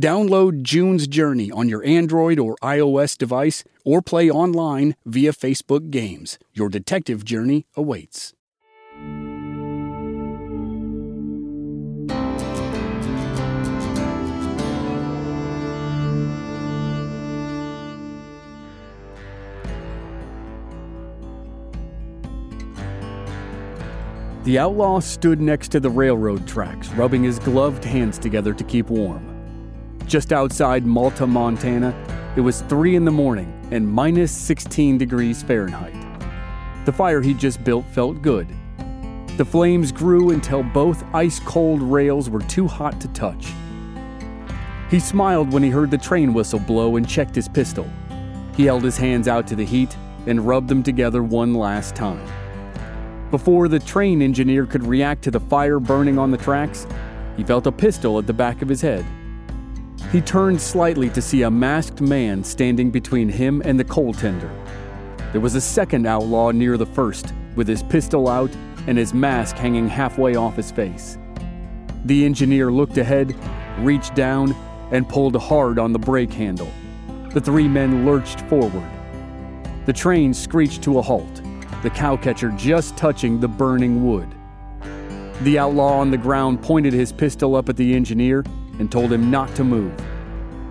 Download 0.00 0.62
June's 0.62 1.06
Journey 1.06 1.52
on 1.52 1.68
your 1.68 1.84
Android 1.84 2.40
or 2.40 2.56
iOS 2.56 3.16
device 3.16 3.62
or 3.84 4.02
play 4.02 4.28
online 4.28 4.96
via 5.06 5.32
Facebook 5.32 5.90
Games. 5.90 6.36
Your 6.52 6.68
detective 6.68 7.24
journey 7.24 7.66
awaits. 7.76 8.34
The 24.42 24.58
outlaw 24.58 25.00
stood 25.00 25.40
next 25.40 25.68
to 25.68 25.80
the 25.80 25.88
railroad 25.88 26.46
tracks, 26.48 26.88
rubbing 26.90 27.22
his 27.22 27.38
gloved 27.38 27.84
hands 27.84 28.18
together 28.18 28.52
to 28.52 28.64
keep 28.64 28.90
warm. 28.90 29.33
Just 30.06 30.32
outside 30.32 30.84
Malta, 30.84 31.26
Montana, 31.26 31.94
it 32.36 32.40
was 32.40 32.60
3 32.62 32.96
in 32.96 33.04
the 33.04 33.10
morning 33.10 33.50
and 33.70 33.88
minus 33.88 34.30
16 34.30 34.98
degrees 34.98 35.42
Fahrenheit. 35.42 35.94
The 36.84 36.92
fire 36.92 37.22
he 37.22 37.32
just 37.32 37.64
built 37.64 37.86
felt 37.86 38.20
good. 38.20 38.46
The 39.38 39.44
flames 39.44 39.90
grew 39.90 40.30
until 40.30 40.62
both 40.62 41.02
ice 41.14 41.40
cold 41.40 41.82
rails 41.82 42.28
were 42.28 42.42
too 42.42 42.68
hot 42.68 43.00
to 43.00 43.08
touch. 43.08 43.52
He 44.90 45.00
smiled 45.00 45.52
when 45.52 45.62
he 45.62 45.70
heard 45.70 45.90
the 45.90 45.98
train 45.98 46.34
whistle 46.34 46.60
blow 46.60 46.96
and 46.96 47.08
checked 47.08 47.34
his 47.34 47.48
pistol. 47.48 47.88
He 48.56 48.66
held 48.66 48.84
his 48.84 48.98
hands 48.98 49.26
out 49.26 49.46
to 49.48 49.56
the 49.56 49.64
heat 49.64 49.96
and 50.26 50.46
rubbed 50.46 50.68
them 50.68 50.82
together 50.82 51.22
one 51.22 51.54
last 51.54 51.96
time. 51.96 52.24
Before 53.30 53.66
the 53.66 53.80
train 53.80 54.22
engineer 54.22 54.66
could 54.66 54.86
react 54.86 55.22
to 55.24 55.30
the 55.30 55.40
fire 55.40 55.80
burning 55.80 56.18
on 56.18 56.30
the 56.30 56.38
tracks, 56.38 56.86
he 57.36 57.42
felt 57.42 57.66
a 57.66 57.72
pistol 57.72 58.18
at 58.18 58.26
the 58.26 58.32
back 58.32 58.62
of 58.62 58.68
his 58.68 58.82
head. 58.82 59.04
He 60.12 60.20
turned 60.20 60.60
slightly 60.60 61.10
to 61.10 61.20
see 61.20 61.42
a 61.42 61.50
masked 61.50 62.00
man 62.00 62.44
standing 62.44 62.90
between 62.90 63.28
him 63.28 63.62
and 63.64 63.78
the 63.78 63.84
coal 63.84 64.14
tender. 64.14 64.50
There 65.32 65.40
was 65.40 65.56
a 65.56 65.60
second 65.60 66.06
outlaw 66.06 66.52
near 66.52 66.76
the 66.76 66.86
first, 66.86 67.32
with 67.56 67.66
his 67.66 67.82
pistol 67.82 68.28
out 68.28 68.54
and 68.86 68.96
his 68.96 69.12
mask 69.12 69.56
hanging 69.56 69.88
halfway 69.88 70.36
off 70.36 70.56
his 70.56 70.70
face. 70.70 71.18
The 72.04 72.24
engineer 72.24 72.70
looked 72.70 72.98
ahead, 72.98 73.34
reached 73.78 74.14
down, 74.14 74.54
and 74.92 75.08
pulled 75.08 75.34
hard 75.36 75.78
on 75.78 75.92
the 75.92 75.98
brake 75.98 76.32
handle. 76.32 76.70
The 77.30 77.40
three 77.40 77.66
men 77.66 78.06
lurched 78.06 78.42
forward. 78.42 78.88
The 79.86 79.92
train 79.92 80.32
screeched 80.32 80.82
to 80.84 80.98
a 80.98 81.02
halt, 81.02 81.42
the 81.82 81.90
cowcatcher 81.90 82.56
just 82.56 82.96
touching 82.96 83.40
the 83.40 83.48
burning 83.48 84.06
wood. 84.06 84.28
The 85.40 85.58
outlaw 85.58 85.98
on 85.98 86.10
the 86.10 86.16
ground 86.16 86.62
pointed 86.62 86.92
his 86.92 87.10
pistol 87.10 87.56
up 87.56 87.68
at 87.68 87.76
the 87.76 87.94
engineer 87.94 88.44
and 88.78 88.90
told 88.90 89.12
him 89.12 89.30
not 89.30 89.54
to 89.56 89.64
move. 89.64 89.92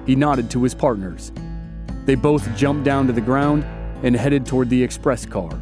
He 0.05 0.15
nodded 0.15 0.49
to 0.51 0.63
his 0.63 0.75
partners. 0.75 1.31
They 2.05 2.15
both 2.15 2.53
jumped 2.55 2.83
down 2.83 3.07
to 3.07 3.13
the 3.13 3.21
ground 3.21 3.65
and 4.03 4.15
headed 4.15 4.45
toward 4.45 4.69
the 4.69 4.83
express 4.83 5.25
car. 5.25 5.59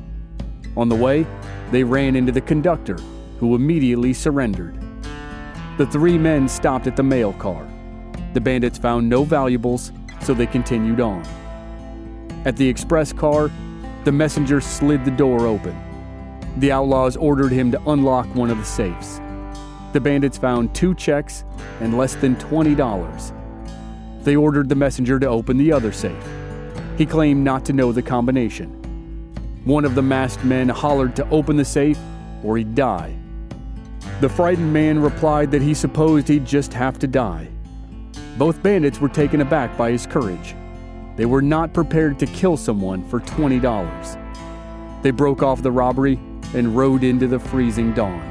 On 0.75 0.89
the 0.89 0.95
way, 0.95 1.27
they 1.71 1.83
ran 1.83 2.15
into 2.15 2.31
the 2.31 2.41
conductor, 2.41 2.97
who 3.39 3.55
immediately 3.55 4.13
surrendered. 4.13 4.77
The 5.77 5.85
three 5.87 6.17
men 6.17 6.47
stopped 6.47 6.87
at 6.87 6.95
the 6.95 7.03
mail 7.03 7.33
car. 7.33 7.67
The 8.33 8.41
bandits 8.41 8.77
found 8.77 9.07
no 9.07 9.23
valuables, 9.23 9.91
so 10.21 10.33
they 10.33 10.47
continued 10.47 10.99
on. 10.99 11.23
At 12.45 12.57
the 12.57 12.67
express 12.67 13.13
car, 13.13 13.51
the 14.03 14.11
messenger 14.11 14.61
slid 14.61 15.05
the 15.05 15.11
door 15.11 15.45
open. 15.45 15.75
The 16.57 16.71
outlaws 16.71 17.15
ordered 17.15 17.51
him 17.51 17.71
to 17.71 17.89
unlock 17.89 18.33
one 18.33 18.49
of 18.49 18.57
the 18.57 18.65
safes. 18.65 19.21
The 19.93 19.99
bandits 19.99 20.37
found 20.37 20.73
two 20.73 20.95
checks 20.95 21.43
and 21.79 21.97
less 21.97 22.15
than 22.15 22.35
$20. 22.37 24.23
They 24.23 24.35
ordered 24.35 24.69
the 24.69 24.75
messenger 24.75 25.19
to 25.19 25.27
open 25.27 25.57
the 25.57 25.71
other 25.71 25.91
safe. 25.91 26.23
He 26.97 27.05
claimed 27.05 27.43
not 27.43 27.65
to 27.65 27.73
know 27.73 27.91
the 27.91 28.01
combination. 28.01 28.69
One 29.65 29.85
of 29.85 29.95
the 29.95 30.01
masked 30.01 30.45
men 30.45 30.69
hollered 30.69 31.15
to 31.17 31.29
open 31.29 31.57
the 31.57 31.65
safe 31.65 31.99
or 32.43 32.57
he'd 32.57 32.73
die. 32.75 33.15
The 34.21 34.29
frightened 34.29 34.71
man 34.71 34.99
replied 34.99 35.51
that 35.51 35.61
he 35.61 35.73
supposed 35.73 36.27
he'd 36.27 36.45
just 36.45 36.73
have 36.73 36.97
to 36.99 37.07
die. 37.07 37.49
Both 38.37 38.63
bandits 38.63 39.01
were 39.01 39.09
taken 39.09 39.41
aback 39.41 39.75
by 39.77 39.91
his 39.91 40.05
courage. 40.05 40.55
They 41.15 41.25
were 41.25 41.41
not 41.41 41.73
prepared 41.73 42.17
to 42.19 42.25
kill 42.27 42.55
someone 42.55 43.07
for 43.09 43.19
$20. 43.19 45.01
They 45.01 45.11
broke 45.11 45.43
off 45.43 45.61
the 45.61 45.71
robbery 45.71 46.19
and 46.53 46.75
rode 46.75 47.03
into 47.03 47.27
the 47.27 47.39
freezing 47.39 47.93
dawn. 47.93 48.30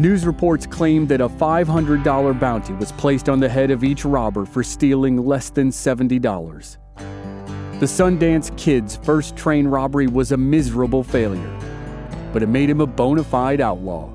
News 0.00 0.24
reports 0.24 0.64
claimed 0.64 1.10
that 1.10 1.20
a 1.20 1.28
$500 1.28 2.40
bounty 2.40 2.72
was 2.72 2.90
placed 2.92 3.28
on 3.28 3.38
the 3.38 3.50
head 3.50 3.70
of 3.70 3.84
each 3.84 4.06
robber 4.06 4.46
for 4.46 4.62
stealing 4.62 5.18
less 5.18 5.50
than 5.50 5.68
$70. 5.68 6.78
The 7.80 7.84
Sundance 7.84 8.56
Kid's 8.56 8.96
first 8.96 9.36
train 9.36 9.66
robbery 9.66 10.06
was 10.06 10.32
a 10.32 10.38
miserable 10.38 11.04
failure, 11.04 11.54
but 12.32 12.42
it 12.42 12.48
made 12.48 12.70
him 12.70 12.80
a 12.80 12.86
bona 12.86 13.22
fide 13.22 13.60
outlaw. 13.60 14.10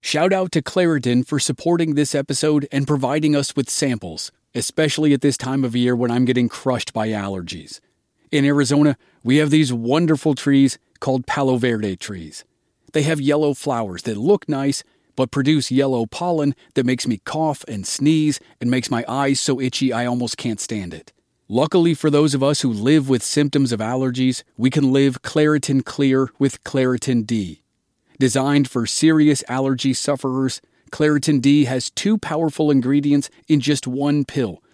Shout 0.00 0.32
out 0.32 0.50
to 0.50 0.62
Claritin 0.62 1.24
for 1.24 1.38
supporting 1.38 1.94
this 1.94 2.12
episode 2.12 2.66
and 2.72 2.88
providing 2.88 3.36
us 3.36 3.54
with 3.54 3.70
samples, 3.70 4.32
especially 4.52 5.12
at 5.12 5.20
this 5.20 5.36
time 5.36 5.62
of 5.62 5.76
year 5.76 5.94
when 5.94 6.10
I'm 6.10 6.24
getting 6.24 6.48
crushed 6.48 6.92
by 6.92 7.10
allergies. 7.10 7.78
In 8.32 8.44
Arizona, 8.44 8.96
we 9.22 9.36
have 9.36 9.50
these 9.50 9.72
wonderful 9.72 10.34
trees 10.34 10.78
called 10.98 11.26
Palo 11.26 11.58
Verde 11.58 11.96
trees. 11.96 12.44
They 12.92 13.02
have 13.02 13.20
yellow 13.20 13.54
flowers 13.54 14.02
that 14.02 14.16
look 14.16 14.48
nice, 14.48 14.82
but 15.14 15.30
produce 15.30 15.70
yellow 15.70 16.06
pollen 16.06 16.54
that 16.74 16.86
makes 16.86 17.06
me 17.06 17.18
cough 17.24 17.64
and 17.68 17.86
sneeze 17.86 18.40
and 18.60 18.70
makes 18.70 18.90
my 18.90 19.04
eyes 19.06 19.40
so 19.40 19.60
itchy 19.60 19.92
I 19.92 20.06
almost 20.06 20.36
can't 20.36 20.60
stand 20.60 20.92
it. 20.92 21.12
Luckily 21.48 21.94
for 21.94 22.10
those 22.10 22.34
of 22.34 22.42
us 22.42 22.62
who 22.62 22.72
live 22.72 23.08
with 23.08 23.22
symptoms 23.22 23.70
of 23.70 23.78
allergies, 23.78 24.42
we 24.56 24.70
can 24.70 24.92
live 24.92 25.22
Claritin 25.22 25.84
Clear 25.84 26.30
with 26.38 26.64
Claritin 26.64 27.24
D. 27.24 27.62
Designed 28.18 28.68
for 28.68 28.86
serious 28.86 29.44
allergy 29.48 29.94
sufferers, 29.94 30.60
Claritin 30.90 31.40
D 31.40 31.66
has 31.66 31.90
two 31.90 32.18
powerful 32.18 32.72
ingredients 32.72 33.30
in 33.46 33.60
just 33.60 33.86
one 33.86 34.24
pill 34.24 34.62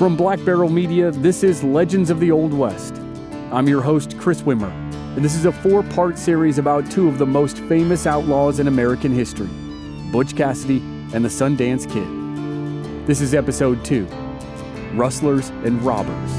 From 0.00 0.16
Black 0.16 0.42
Barrel 0.46 0.70
Media, 0.70 1.10
this 1.10 1.42
is 1.42 1.62
Legends 1.62 2.08
of 2.08 2.20
the 2.20 2.30
Old 2.30 2.54
West. 2.54 2.96
I'm 3.52 3.68
your 3.68 3.82
host, 3.82 4.16
Chris 4.16 4.40
Wimmer, 4.40 4.70
and 5.14 5.22
this 5.22 5.34
is 5.34 5.44
a 5.44 5.52
four 5.52 5.82
part 5.82 6.18
series 6.18 6.56
about 6.56 6.90
two 6.90 7.06
of 7.06 7.18
the 7.18 7.26
most 7.26 7.58
famous 7.64 8.06
outlaws 8.06 8.60
in 8.60 8.66
American 8.66 9.12
history 9.12 9.50
Butch 10.10 10.34
Cassidy 10.34 10.78
and 11.12 11.22
the 11.22 11.28
Sundance 11.28 11.84
Kid. 11.86 13.06
This 13.06 13.20
is 13.20 13.34
episode 13.34 13.84
2 13.84 14.06
Rustlers 14.94 15.50
and 15.50 15.82
Robbers. 15.82 16.30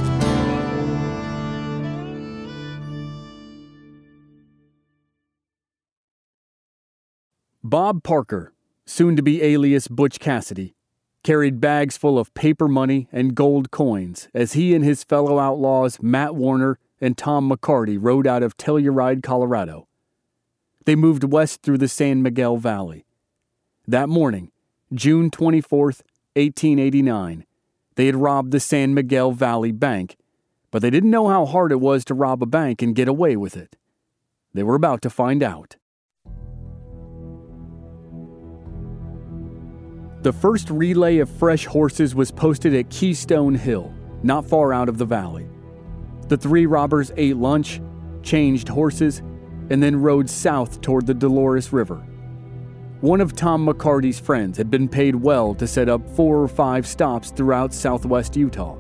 Bob 7.63 8.01
Parker, 8.01 8.55
soon 8.87 9.15
to 9.15 9.21
be 9.21 9.43
alias 9.43 9.87
Butch 9.87 10.19
Cassidy, 10.19 10.73
carried 11.23 11.61
bags 11.61 11.97
full 11.97 12.17
of 12.17 12.33
paper 12.33 12.67
money 12.67 13.07
and 13.11 13.35
gold 13.35 13.71
coins 13.71 14.27
as 14.33 14.53
he 14.53 14.73
and 14.73 14.83
his 14.83 15.03
fellow 15.03 15.39
outlaws 15.39 16.01
Matt 16.01 16.35
Warner 16.35 16.79
and 16.99 17.17
Tom 17.17 17.49
McCarty 17.49 17.97
rode 17.99 18.27
out 18.27 18.43
of 18.43 18.57
Telluride, 18.57 19.23
Colorado. 19.23 19.87
They 20.85 20.95
moved 20.95 21.23
west 21.23 21.61
through 21.61 21.77
the 21.77 21.87
San 21.87 22.21
Miguel 22.21 22.57
Valley. 22.57 23.05
That 23.87 24.09
morning, 24.09 24.51
June 24.93 25.29
24th, 25.29 26.01
1889, 26.35 27.45
they 27.95 28.05
had 28.05 28.15
robbed 28.15 28.51
the 28.51 28.59
San 28.59 28.93
Miguel 28.93 29.31
Valley 29.31 29.71
Bank, 29.71 30.17
but 30.69 30.81
they 30.81 30.89
didn't 30.89 31.11
know 31.11 31.27
how 31.27 31.45
hard 31.45 31.71
it 31.71 31.79
was 31.79 32.05
to 32.05 32.13
rob 32.13 32.41
a 32.41 32.45
bank 32.45 32.81
and 32.81 32.95
get 32.95 33.07
away 33.07 33.35
with 33.35 33.57
it. 33.57 33.75
They 34.53 34.63
were 34.63 34.75
about 34.75 35.01
to 35.03 35.09
find 35.09 35.43
out. 35.43 35.75
The 40.21 40.31
first 40.31 40.69
relay 40.69 41.17
of 41.17 41.31
fresh 41.31 41.65
horses 41.65 42.13
was 42.13 42.29
posted 42.29 42.75
at 42.75 42.91
Keystone 42.91 43.55
Hill, 43.55 43.91
not 44.21 44.45
far 44.45 44.71
out 44.71 44.87
of 44.87 44.99
the 44.99 45.05
valley. 45.05 45.47
The 46.27 46.37
three 46.37 46.67
robbers 46.67 47.11
ate 47.17 47.37
lunch, 47.37 47.81
changed 48.21 48.67
horses, 48.67 49.23
and 49.71 49.81
then 49.81 49.99
rode 49.99 50.29
south 50.29 50.79
toward 50.81 51.07
the 51.07 51.15
Dolores 51.15 51.73
River. 51.73 52.05
One 52.99 53.19
of 53.19 53.35
Tom 53.35 53.65
McCarty's 53.65 54.19
friends 54.19 54.59
had 54.59 54.69
been 54.69 54.87
paid 54.87 55.15
well 55.15 55.55
to 55.55 55.65
set 55.65 55.89
up 55.89 56.07
four 56.15 56.37
or 56.37 56.47
five 56.47 56.85
stops 56.85 57.31
throughout 57.31 57.73
southwest 57.73 58.35
Utah. 58.35 58.77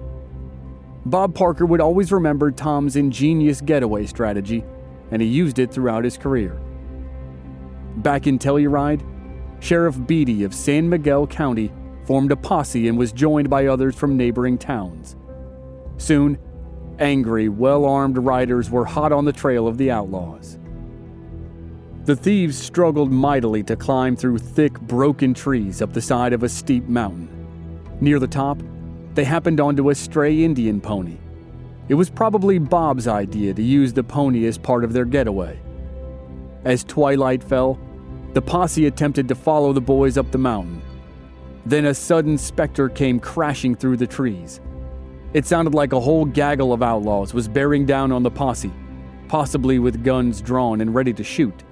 Bob 1.07 1.33
Parker 1.33 1.65
would 1.65 1.81
always 1.81 2.11
remember 2.11 2.51
Tom's 2.51 2.95
ingenious 2.95 3.61
getaway 3.61 4.05
strategy, 4.05 4.63
and 5.09 5.23
he 5.23 5.27
used 5.27 5.57
it 5.57 5.73
throughout 5.73 6.03
his 6.03 6.19
career. 6.19 6.61
Back 7.97 8.27
in 8.27 8.37
Telluride, 8.37 9.01
Sheriff 9.61 9.95
Beatty 10.07 10.43
of 10.43 10.55
San 10.55 10.89
Miguel 10.89 11.27
County 11.27 11.71
formed 12.05 12.31
a 12.31 12.35
posse 12.35 12.87
and 12.87 12.97
was 12.97 13.11
joined 13.11 13.49
by 13.49 13.67
others 13.67 13.95
from 13.95 14.17
neighboring 14.17 14.57
towns. 14.57 15.15
Soon, 15.97 16.39
angry, 16.97 17.47
well 17.47 17.85
armed 17.85 18.17
riders 18.17 18.71
were 18.71 18.85
hot 18.85 19.11
on 19.11 19.23
the 19.23 19.31
trail 19.31 19.67
of 19.67 19.77
the 19.77 19.91
outlaws. 19.91 20.57
The 22.05 22.15
thieves 22.15 22.57
struggled 22.57 23.11
mightily 23.11 23.61
to 23.63 23.75
climb 23.75 24.15
through 24.15 24.39
thick, 24.39 24.81
broken 24.81 25.35
trees 25.35 25.83
up 25.83 25.93
the 25.93 26.01
side 26.01 26.33
of 26.33 26.41
a 26.41 26.49
steep 26.49 26.87
mountain. 26.87 27.29
Near 28.01 28.17
the 28.17 28.27
top, 28.27 28.59
they 29.13 29.23
happened 29.23 29.59
onto 29.59 29.91
a 29.91 29.95
stray 29.95 30.43
Indian 30.43 30.81
pony. 30.81 31.19
It 31.87 31.93
was 31.93 32.09
probably 32.09 32.57
Bob's 32.57 33.07
idea 33.07 33.53
to 33.53 33.61
use 33.61 33.93
the 33.93 34.03
pony 34.03 34.47
as 34.47 34.57
part 34.57 34.83
of 34.83 34.93
their 34.93 35.05
getaway. 35.05 35.59
As 36.65 36.83
twilight 36.83 37.43
fell, 37.43 37.79
the 38.33 38.41
posse 38.41 38.85
attempted 38.85 39.27
to 39.27 39.35
follow 39.35 39.73
the 39.73 39.81
boys 39.81 40.17
up 40.17 40.31
the 40.31 40.37
mountain. 40.37 40.81
Then 41.65 41.85
a 41.85 41.93
sudden 41.93 42.37
specter 42.37 42.89
came 42.89 43.19
crashing 43.19 43.75
through 43.75 43.97
the 43.97 44.07
trees. 44.07 44.61
It 45.33 45.45
sounded 45.45 45.73
like 45.73 45.93
a 45.93 45.99
whole 45.99 46.25
gaggle 46.25 46.73
of 46.73 46.81
outlaws 46.81 47.33
was 47.33 47.47
bearing 47.47 47.85
down 47.85 48.11
on 48.11 48.23
the 48.23 48.31
posse, 48.31 48.73
possibly 49.27 49.79
with 49.79 50.03
guns 50.03 50.41
drawn 50.41 50.81
and 50.81 50.95
ready 50.95 51.13
to 51.13 51.23
shoot. 51.23 51.63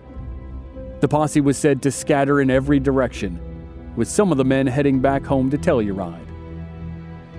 The 0.99 1.07
posse 1.07 1.41
was 1.41 1.57
said 1.57 1.81
to 1.81 1.91
scatter 1.91 2.41
in 2.41 2.49
every 2.49 2.79
direction, 2.79 3.39
with 3.95 4.07
some 4.07 4.31
of 4.31 4.37
the 4.37 4.45
men 4.45 4.67
heading 4.67 4.99
back 4.99 5.25
home 5.25 5.49
to 5.49 5.57
Telluride. 5.57 6.27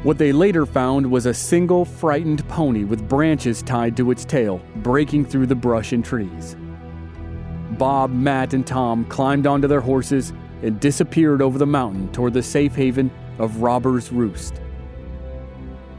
What 0.02 0.16
they 0.16 0.32
later 0.32 0.64
found 0.64 1.10
was 1.10 1.26
a 1.26 1.34
single 1.34 1.84
frightened 1.84 2.46
pony 2.48 2.84
with 2.84 3.06
branches 3.06 3.62
tied 3.62 3.98
to 3.98 4.10
its 4.10 4.24
tail, 4.24 4.62
breaking 4.76 5.26
through 5.26 5.46
the 5.46 5.54
brush 5.54 5.92
and 5.92 6.02
trees. 6.02 6.56
Bob, 7.78 8.10
Matt, 8.10 8.54
and 8.54 8.66
Tom 8.66 9.04
climbed 9.06 9.46
onto 9.46 9.68
their 9.68 9.80
horses 9.80 10.32
and 10.62 10.78
disappeared 10.80 11.40
over 11.40 11.58
the 11.58 11.66
mountain 11.66 12.10
toward 12.12 12.34
the 12.34 12.42
safe 12.42 12.74
haven 12.74 13.10
of 13.38 13.62
Robber's 13.62 14.12
Roost. 14.12 14.60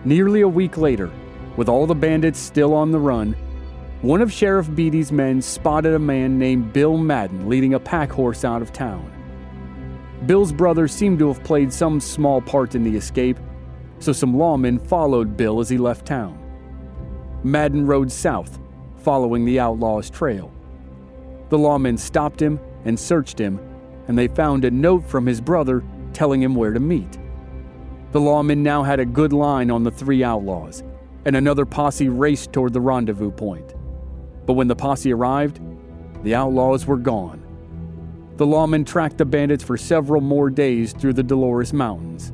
Nearly 0.05 0.41
a 0.41 0.47
week 0.47 0.77
later, 0.77 1.11
with 1.57 1.69
all 1.69 1.85
the 1.85 1.95
bandits 1.95 2.39
still 2.39 2.73
on 2.73 2.91
the 2.91 2.99
run, 2.99 3.35
one 4.01 4.21
of 4.21 4.31
Sheriff 4.31 4.73
Beatty's 4.73 5.11
men 5.11 5.41
spotted 5.41 5.93
a 5.93 5.99
man 5.99 6.39
named 6.39 6.73
Bill 6.73 6.97
Madden 6.97 7.47
leading 7.47 7.75
a 7.75 7.79
pack 7.79 8.11
horse 8.11 8.43
out 8.43 8.61
of 8.61 8.73
town. 8.73 9.11
Bill's 10.25 10.51
brother 10.51 10.87
seemed 10.87 11.19
to 11.19 11.27
have 11.27 11.43
played 11.43 11.71
some 11.71 11.99
small 11.99 12.41
part 12.41 12.75
in 12.75 12.83
the 12.83 12.95
escape, 12.95 13.39
so 13.99 14.11
some 14.11 14.33
lawmen 14.33 14.79
followed 14.87 15.37
Bill 15.37 15.59
as 15.59 15.69
he 15.69 15.77
left 15.77 16.05
town. 16.05 16.37
Madden 17.43 17.85
rode 17.85 18.11
south, 18.11 18.59
following 18.97 19.45
the 19.45 19.59
outlaw's 19.59 20.09
trail. 20.09 20.51
The 21.51 21.57
lawmen 21.57 21.99
stopped 21.99 22.41
him 22.41 22.61
and 22.85 22.97
searched 22.97 23.37
him, 23.37 23.59
and 24.07 24.17
they 24.17 24.29
found 24.29 24.63
a 24.63 24.71
note 24.71 25.05
from 25.05 25.25
his 25.25 25.41
brother 25.41 25.83
telling 26.13 26.41
him 26.41 26.55
where 26.55 26.71
to 26.71 26.79
meet. 26.79 27.19
The 28.13 28.21
lawmen 28.21 28.59
now 28.59 28.83
had 28.83 29.01
a 29.01 29.05
good 29.05 29.33
line 29.33 29.69
on 29.69 29.83
the 29.83 29.91
three 29.91 30.23
outlaws, 30.23 30.81
and 31.25 31.35
another 31.35 31.65
posse 31.65 32.07
raced 32.07 32.53
toward 32.53 32.71
the 32.71 32.79
rendezvous 32.79 33.31
point. 33.31 33.75
But 34.45 34.53
when 34.53 34.69
the 34.69 34.77
posse 34.77 35.11
arrived, 35.11 35.59
the 36.23 36.35
outlaws 36.35 36.85
were 36.85 36.95
gone. 36.95 37.43
The 38.37 38.45
lawmen 38.45 38.85
tracked 38.85 39.17
the 39.17 39.25
bandits 39.25 39.63
for 39.63 39.75
several 39.75 40.21
more 40.21 40.49
days 40.49 40.93
through 40.93 41.13
the 41.13 41.23
Dolores 41.23 41.73
Mountains. 41.73 42.31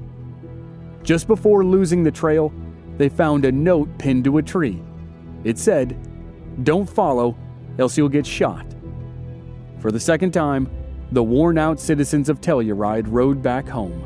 Just 1.02 1.26
before 1.26 1.66
losing 1.66 2.04
the 2.04 2.12
trail, 2.12 2.54
they 2.98 3.10
found 3.10 3.46
a 3.46 3.52
note 3.52 3.98
pinned 3.98 4.26
to 4.26 4.38
a 4.38 4.44
tree. 4.44 4.80
It 5.44 5.58
said, 5.58 5.98
Don't 6.64 6.88
follow, 6.88 7.36
else 7.80 7.98
you'll 7.98 8.10
get 8.10 8.28
shot. 8.28 8.67
For 9.80 9.92
the 9.92 10.00
second 10.00 10.32
time, 10.32 10.70
the 11.12 11.24
worn 11.24 11.58
out 11.58 11.80
citizens 11.80 12.30
of 12.30 12.42
Telluride 12.42 13.06
rode 13.08 13.42
back 13.42 13.68
home. 13.68 14.04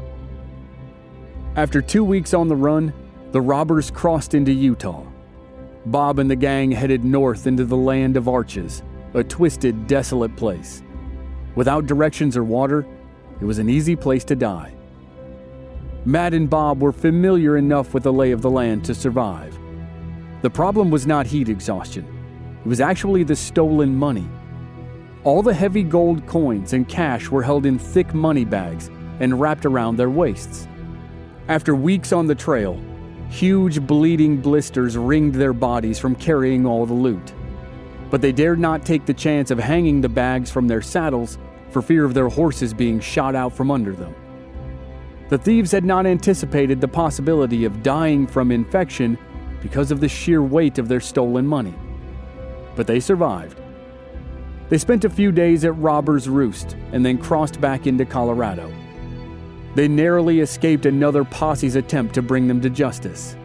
After 1.56 1.82
two 1.82 2.04
weeks 2.04 2.34
on 2.34 2.48
the 2.48 2.56
run, 2.56 2.94
the 3.32 3.42
robbers 3.42 3.90
crossed 3.90 4.34
into 4.34 4.52
Utah. 4.52 5.06
Bob 5.86 6.20
and 6.20 6.30
the 6.30 6.36
gang 6.36 6.72
headed 6.72 7.04
north 7.04 7.48
into 7.48 7.66
the 7.66 7.78
land 7.78 8.18
of 8.18 8.28
arches, 8.28 8.84
a 9.14 9.24
twisted, 9.24 9.88
desolate 9.88 10.36
place. 10.36 10.84
Without 11.56 11.88
directions 11.88 12.38
or 12.38 12.44
water, 12.44 12.86
it 13.40 13.46
was 13.46 13.58
an 13.58 13.70
easy 13.70 13.96
place 13.96 14.24
to 14.26 14.36
die. 14.36 14.74
Matt 16.06 16.34
and 16.34 16.50
Bob 16.50 16.82
were 16.82 16.92
familiar 16.92 17.58
enough 17.58 17.94
with 17.94 18.04
the 18.04 18.14
lay 18.14 18.32
of 18.32 18.42
the 18.42 18.50
land 18.50 18.86
to 18.86 18.96
survive. 18.96 19.58
The 20.42 20.50
problem 20.50 20.92
was 20.92 21.08
not 21.08 21.26
heat 21.26 21.50
exhaustion, 21.50 22.06
it 22.64 22.68
was 22.68 22.82
actually 22.82 23.24
the 23.24 23.36
stolen 23.36 23.96
money. 23.96 24.28
All 25.24 25.44
the 25.44 25.54
heavy 25.54 25.84
gold 25.84 26.26
coins 26.26 26.74
and 26.74 26.90
cash 26.90 27.30
were 27.30 27.44
held 27.44 27.68
in 27.68 27.78
thick 27.78 28.12
money 28.16 28.44
bags 28.44 28.90
and 29.20 29.40
wrapped 29.40 29.68
around 29.68 29.96
their 29.96 30.10
waists. 30.10 30.68
After 31.48 31.76
weeks 31.76 32.12
on 32.12 32.26
the 32.26 32.34
trail, 32.34 32.82
huge 33.30 33.86
bleeding 33.86 34.38
blisters 34.42 34.98
ringed 34.98 35.36
their 35.36 35.54
bodies 35.54 36.00
from 36.00 36.16
carrying 36.16 36.66
all 36.66 36.88
the 36.88 36.96
loot. 36.96 37.34
But 38.10 38.24
they 38.24 38.32
dared 38.32 38.60
not 38.60 38.84
take 38.84 39.06
the 39.06 39.14
chance 39.14 39.52
of 39.52 39.60
hanging 39.60 40.02
the 40.02 40.10
bags 40.10 40.50
from 40.50 40.68
their 40.68 40.82
saddles 40.82 41.38
for 41.70 41.84
fear 41.84 42.04
of 42.04 42.16
their 42.16 42.28
horses 42.28 42.74
being 42.74 43.00
shot 43.00 43.36
out 43.36 43.54
from 43.54 43.70
under 43.70 43.94
them. 43.94 44.16
The 45.30 45.38
thieves 45.38 45.72
had 45.72 45.86
not 45.86 46.08
anticipated 46.08 46.82
the 46.82 46.88
possibility 46.88 47.64
of 47.64 47.84
dying 47.84 48.26
from 48.26 48.52
infection 48.52 49.20
because 49.62 49.92
of 49.92 50.02
the 50.02 50.10
sheer 50.10 50.42
weight 50.42 50.80
of 50.80 50.88
their 50.88 51.00
stolen 51.00 51.46
money. 51.46 51.76
But 52.76 52.88
they 52.88 53.00
survived 53.00 53.61
they 54.72 54.78
spent 54.78 55.04
a 55.04 55.10
few 55.10 55.34
days 55.34 55.66
at 55.66 55.78
Robber's 55.78 56.30
Roost 56.30 56.78
and 56.94 57.06
then 57.06 57.18
crossed 57.18 57.60
back 57.60 57.88
into 57.88 58.06
Colorado. 58.06 58.74
They 59.76 59.90
narrowly 59.90 60.40
escaped 60.40 60.86
another 60.86 61.26
posse's 61.26 61.76
attempt 61.76 62.16
to 62.16 62.22
bring 62.22 62.48
them 62.48 62.62
to 62.62 62.70
justice. 62.70 63.36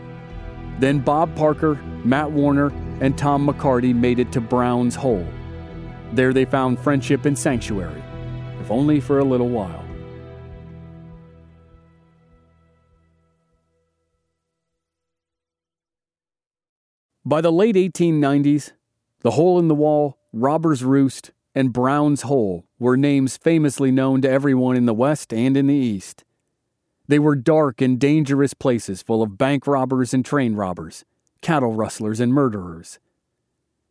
Then 0.78 1.00
Bob 1.00 1.34
Parker, 1.34 1.74
Matt 2.04 2.30
Warner, 2.30 2.68
and 3.00 3.18
Tom 3.18 3.44
McCarty 3.44 3.92
made 3.92 4.20
it 4.20 4.30
to 4.32 4.40
Brown's 4.40 4.94
Hole. 4.94 5.26
There 6.12 6.32
they 6.32 6.44
found 6.44 6.78
friendship 6.78 7.24
and 7.24 7.36
sanctuary, 7.36 8.04
if 8.60 8.70
only 8.70 9.00
for 9.00 9.18
a 9.18 9.24
little 9.24 9.48
while. 9.48 9.84
By 17.24 17.40
the 17.40 17.50
late 17.50 17.74
1890s, 17.74 18.70
the 19.22 19.32
hole 19.32 19.58
in 19.58 19.66
the 19.66 19.74
wall 19.74 20.20
Robber's 20.38 20.84
Roost, 20.84 21.30
and 21.54 21.72
Brown's 21.72 22.20
Hole 22.20 22.66
were 22.78 22.98
names 22.98 23.38
famously 23.38 23.90
known 23.90 24.20
to 24.20 24.30
everyone 24.30 24.76
in 24.76 24.84
the 24.84 24.92
West 24.92 25.32
and 25.32 25.56
in 25.56 25.68
the 25.68 25.74
East. 25.74 26.24
They 27.08 27.18
were 27.18 27.36
dark 27.36 27.80
and 27.80 27.98
dangerous 27.98 28.52
places 28.52 29.00
full 29.00 29.22
of 29.22 29.38
bank 29.38 29.66
robbers 29.66 30.12
and 30.12 30.22
train 30.22 30.54
robbers, 30.54 31.06
cattle 31.40 31.72
rustlers 31.72 32.20
and 32.20 32.34
murderers. 32.34 32.98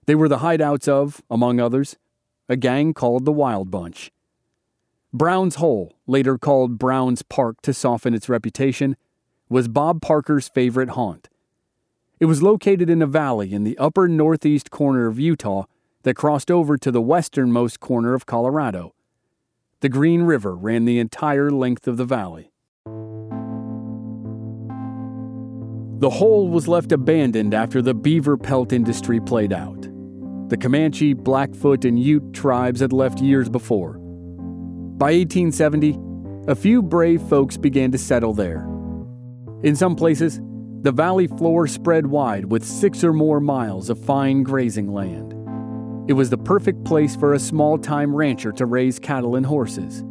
They 0.05 0.13
were 0.13 0.29
the 0.29 0.37
hideouts 0.37 0.87
of, 0.87 1.23
among 1.31 1.59
others, 1.59 1.97
a 2.47 2.55
gang 2.55 2.93
called 2.93 3.25
the 3.25 3.31
Wild 3.31 3.71
Bunch. 3.71 4.11
Brown's 5.11 5.55
Hole, 5.55 5.95
later 6.05 6.37
called 6.37 6.77
Brown's 6.77 7.23
Park 7.23 7.59
to 7.63 7.73
soften 7.73 8.13
its 8.13 8.29
reputation, 8.29 8.97
was 9.49 9.67
Bob 9.67 9.99
Parker's 9.99 10.47
favorite 10.47 10.89
haunt. 10.89 11.27
It 12.19 12.25
was 12.25 12.43
located 12.43 12.87
in 12.87 13.01
a 13.01 13.07
valley 13.07 13.51
in 13.51 13.63
the 13.63 13.79
upper 13.79 14.07
northeast 14.07 14.69
corner 14.69 15.07
of 15.07 15.19
Utah 15.19 15.63
that 16.05 16.15
crossed 16.15 16.51
over 16.51 16.77
to 16.77 16.91
the 16.91 17.01
westernmost 17.01 17.79
corner 17.79 18.13
of 18.13 18.27
Colorado. 18.27 18.93
The 19.81 19.89
Green 19.89 20.21
River 20.21 20.55
ran 20.55 20.85
the 20.85 20.99
entire 20.99 21.49
length 21.49 21.87
of 21.87 21.97
the 21.97 22.05
valley. 22.05 22.51
The 25.97 26.11
hole 26.11 26.47
was 26.47 26.67
left 26.67 26.91
abandoned 26.91 27.55
after 27.55 27.81
the 27.81 27.95
beaver 27.95 28.37
pelt 28.37 28.71
industry 28.71 29.19
played 29.19 29.51
out. 29.51 29.89
The 30.49 30.57
Comanche, 30.57 31.13
Blackfoot, 31.13 31.85
and 31.85 31.99
Ute 31.99 32.33
tribes 32.33 32.81
had 32.81 32.93
left 32.93 33.19
years 33.19 33.49
before. 33.49 33.93
By 33.93 35.07
1870, 35.07 35.97
a 36.47 36.53
few 36.53 36.83
brave 36.83 37.23
folks 37.23 37.57
began 37.57 37.91
to 37.91 37.97
settle 37.97 38.33
there. 38.35 38.67
In 39.63 39.75
some 39.75 39.95
places, 39.95 40.39
the 40.81 40.91
valley 40.91 41.25
floor 41.25 41.65
spread 41.65 42.05
wide 42.05 42.45
with 42.45 42.63
six 42.63 43.03
or 43.03 43.11
more 43.11 43.39
miles 43.39 43.89
of 43.89 43.97
fine 43.97 44.43
grazing 44.43 44.93
land. 44.93 45.34
It 46.07 46.13
was 46.13 46.29
the 46.29 46.37
perfect 46.37 46.83
place 46.83 47.15
for 47.15 47.33
a 47.33 47.39
small 47.39 47.77
time 47.79 48.15
rancher 48.15 48.51
to 48.53 48.65
raise 48.65 48.99
cattle 48.99 49.35
and 49.35 49.45
horses. 49.45 50.03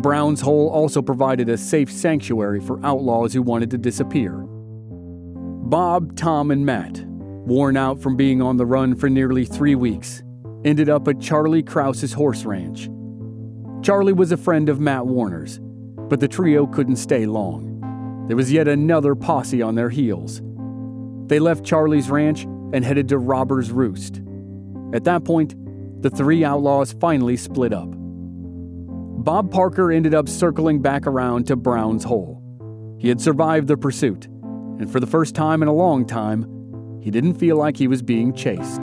Brown's 0.00 0.40
Hole 0.40 0.68
also 0.68 1.02
provided 1.02 1.48
a 1.48 1.58
safe 1.58 1.90
sanctuary 1.90 2.60
for 2.60 2.84
outlaws 2.86 3.32
who 3.32 3.42
wanted 3.42 3.70
to 3.72 3.78
disappear. 3.78 4.32
Bob, 5.66 6.16
Tom, 6.16 6.52
and 6.52 6.64
Matt, 6.64 7.04
worn 7.08 7.76
out 7.76 8.00
from 8.00 8.16
being 8.16 8.40
on 8.40 8.56
the 8.56 8.66
run 8.66 8.94
for 8.94 9.10
nearly 9.10 9.44
three 9.44 9.74
weeks, 9.74 10.22
ended 10.64 10.88
up 10.88 11.08
at 11.08 11.20
Charlie 11.20 11.64
Crouse's 11.64 12.12
horse 12.12 12.44
ranch. 12.44 12.88
Charlie 13.84 14.12
was 14.12 14.30
a 14.30 14.36
friend 14.36 14.68
of 14.68 14.78
Matt 14.78 15.06
Warner's, 15.06 15.58
but 16.08 16.20
the 16.20 16.28
trio 16.28 16.66
couldn't 16.68 16.96
stay 16.96 17.26
long. 17.26 18.24
There 18.28 18.36
was 18.36 18.52
yet 18.52 18.68
another 18.68 19.16
posse 19.16 19.62
on 19.62 19.74
their 19.74 19.90
heels. 19.90 20.40
They 21.26 21.40
left 21.40 21.64
Charlie's 21.64 22.08
ranch 22.10 22.44
and 22.72 22.84
headed 22.84 23.08
to 23.08 23.18
Robber's 23.18 23.72
Roost. 23.72 24.20
At 24.92 25.04
that 25.04 25.24
point, 25.24 25.54
the 26.02 26.10
three 26.10 26.44
outlaws 26.44 26.92
finally 26.92 27.36
split 27.36 27.72
up. 27.72 27.88
Bob 27.90 29.50
Parker 29.50 29.90
ended 29.90 30.14
up 30.14 30.28
circling 30.28 30.80
back 30.80 31.06
around 31.06 31.46
to 31.48 31.56
Brown's 31.56 32.04
Hole. 32.04 32.42
He 32.98 33.08
had 33.08 33.20
survived 33.20 33.68
the 33.68 33.76
pursuit 33.76 34.28
and 34.78 34.90
for 34.90 35.00
the 35.00 35.06
first 35.06 35.34
time 35.34 35.62
in 35.62 35.68
a 35.68 35.72
long 35.72 36.04
time, 36.04 37.00
he 37.00 37.10
didn't 37.10 37.34
feel 37.34 37.56
like 37.56 37.76
he 37.76 37.88
was 37.88 38.02
being 38.02 38.34
chased. 38.34 38.82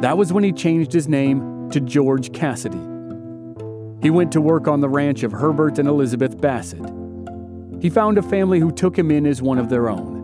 That 0.00 0.18
was 0.18 0.32
when 0.32 0.42
he 0.42 0.52
changed 0.52 0.92
his 0.92 1.08
name 1.08 1.70
to 1.70 1.80
George 1.80 2.32
Cassidy. 2.32 2.80
He 4.02 4.10
went 4.10 4.32
to 4.32 4.40
work 4.40 4.66
on 4.66 4.80
the 4.80 4.88
ranch 4.88 5.22
of 5.22 5.32
Herbert 5.32 5.78
and 5.78 5.88
Elizabeth 5.88 6.40
Bassett. 6.40 6.84
He 7.80 7.90
found 7.90 8.18
a 8.18 8.22
family 8.22 8.58
who 8.58 8.72
took 8.72 8.98
him 8.98 9.10
in 9.10 9.26
as 9.26 9.40
one 9.40 9.58
of 9.58 9.68
their 9.68 9.88
own. 9.88 10.15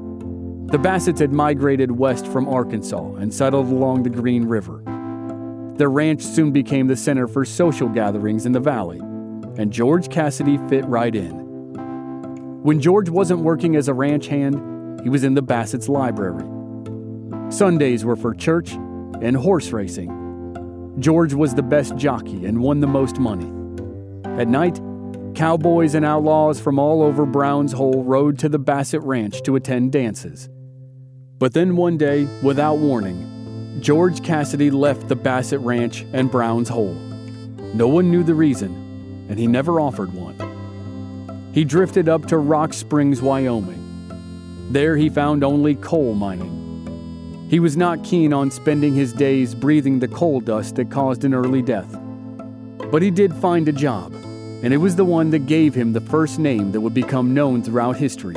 The 0.66 0.78
Bassetts 0.78 1.20
had 1.20 1.32
migrated 1.32 1.90
west 1.90 2.26
from 2.26 2.48
Arkansas 2.48 3.14
and 3.16 3.32
settled 3.32 3.66
along 3.66 4.02
the 4.02 4.10
Green 4.10 4.44
River. 4.44 4.82
Their 5.76 5.90
ranch 5.90 6.22
soon 6.22 6.52
became 6.52 6.86
the 6.86 6.96
center 6.96 7.26
for 7.26 7.44
social 7.44 7.88
gatherings 7.88 8.46
in 8.46 8.52
the 8.52 8.60
valley, 8.60 8.98
and 9.58 9.72
George 9.72 10.08
Cassidy 10.08 10.58
fit 10.68 10.84
right 10.86 11.14
in. 11.14 11.42
When 12.62 12.80
George 12.80 13.10
wasn't 13.10 13.40
working 13.40 13.76
as 13.76 13.88
a 13.88 13.94
ranch 13.94 14.28
hand, 14.28 15.00
he 15.02 15.08
was 15.08 15.24
in 15.24 15.34
the 15.34 15.42
Bassett's 15.42 15.88
library. 15.88 16.44
Sundays 17.50 18.04
were 18.04 18.16
for 18.16 18.34
church 18.34 18.72
and 18.72 19.36
horse 19.36 19.72
racing. 19.72 20.96
George 20.98 21.34
was 21.34 21.54
the 21.54 21.62
best 21.62 21.96
jockey 21.96 22.46
and 22.46 22.62
won 22.62 22.80
the 22.80 22.86
most 22.86 23.18
money. 23.18 23.50
At 24.40 24.48
night, 24.48 24.80
cowboys 25.34 25.94
and 25.94 26.04
outlaws 26.04 26.60
from 26.60 26.78
all 26.78 27.02
over 27.02 27.26
Brown's 27.26 27.72
Hole 27.72 28.04
rode 28.04 28.38
to 28.40 28.48
the 28.48 28.58
Bassett 28.58 29.02
Ranch 29.02 29.42
to 29.42 29.56
attend 29.56 29.92
dances. 29.92 30.48
But 31.38 31.54
then 31.54 31.76
one 31.76 31.96
day, 31.96 32.28
without 32.42 32.78
warning, 32.78 33.78
George 33.80 34.22
Cassidy 34.22 34.70
left 34.70 35.08
the 35.08 35.16
Bassett 35.16 35.60
Ranch 35.60 36.04
and 36.12 36.30
Brown's 36.30 36.68
Hole. 36.68 36.94
No 37.74 37.88
one 37.88 38.10
knew 38.10 38.22
the 38.22 38.34
reason, 38.34 39.26
and 39.28 39.38
he 39.38 39.46
never 39.46 39.80
offered 39.80 40.12
one 40.12 40.36
he 41.52 41.64
drifted 41.64 42.08
up 42.08 42.26
to 42.26 42.38
Rock 42.38 42.72
Springs, 42.72 43.20
Wyoming. 43.20 43.78
There 44.70 44.96
he 44.96 45.10
found 45.10 45.44
only 45.44 45.74
coal 45.74 46.14
mining. 46.14 47.46
He 47.50 47.60
was 47.60 47.76
not 47.76 48.02
keen 48.02 48.32
on 48.32 48.50
spending 48.50 48.94
his 48.94 49.12
days 49.12 49.54
breathing 49.54 49.98
the 49.98 50.08
coal 50.08 50.40
dust 50.40 50.76
that 50.76 50.90
caused 50.90 51.24
an 51.24 51.34
early 51.34 51.60
death. 51.60 51.98
But 52.90 53.02
he 53.02 53.10
did 53.10 53.34
find 53.34 53.68
a 53.68 53.72
job, 53.72 54.14
and 54.62 54.72
it 54.72 54.78
was 54.78 54.96
the 54.96 55.04
one 55.04 55.30
that 55.30 55.46
gave 55.46 55.74
him 55.74 55.92
the 55.92 56.00
first 56.00 56.38
name 56.38 56.72
that 56.72 56.80
would 56.80 56.94
become 56.94 57.34
known 57.34 57.62
throughout 57.62 57.96
history. 57.96 58.36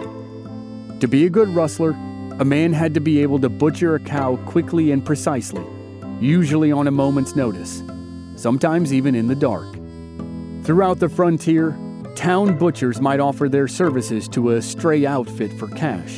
To 0.99 1.07
be 1.07 1.25
a 1.25 1.29
good 1.29 1.49
rustler, 1.49 1.91
a 2.39 2.45
man 2.45 2.73
had 2.73 2.93
to 2.95 2.99
be 2.99 3.21
able 3.21 3.39
to 3.39 3.49
butcher 3.49 3.95
a 3.95 3.99
cow 3.99 4.35
quickly 4.45 4.91
and 4.91 5.05
precisely, 5.05 5.65
usually 6.19 6.71
on 6.71 6.87
a 6.87 6.91
moment's 6.91 7.35
notice, 7.35 7.83
sometimes 8.35 8.93
even 8.93 9.15
in 9.15 9.27
the 9.27 9.35
dark. 9.35 9.71
Throughout 10.63 10.99
the 10.99 11.09
frontier, 11.09 11.77
Town 12.15 12.57
butchers 12.57 13.01
might 13.01 13.19
offer 13.19 13.49
their 13.49 13.67
services 13.67 14.29
to 14.29 14.51
a 14.51 14.61
stray 14.61 15.05
outfit 15.05 15.51
for 15.59 15.67
cash. 15.67 16.15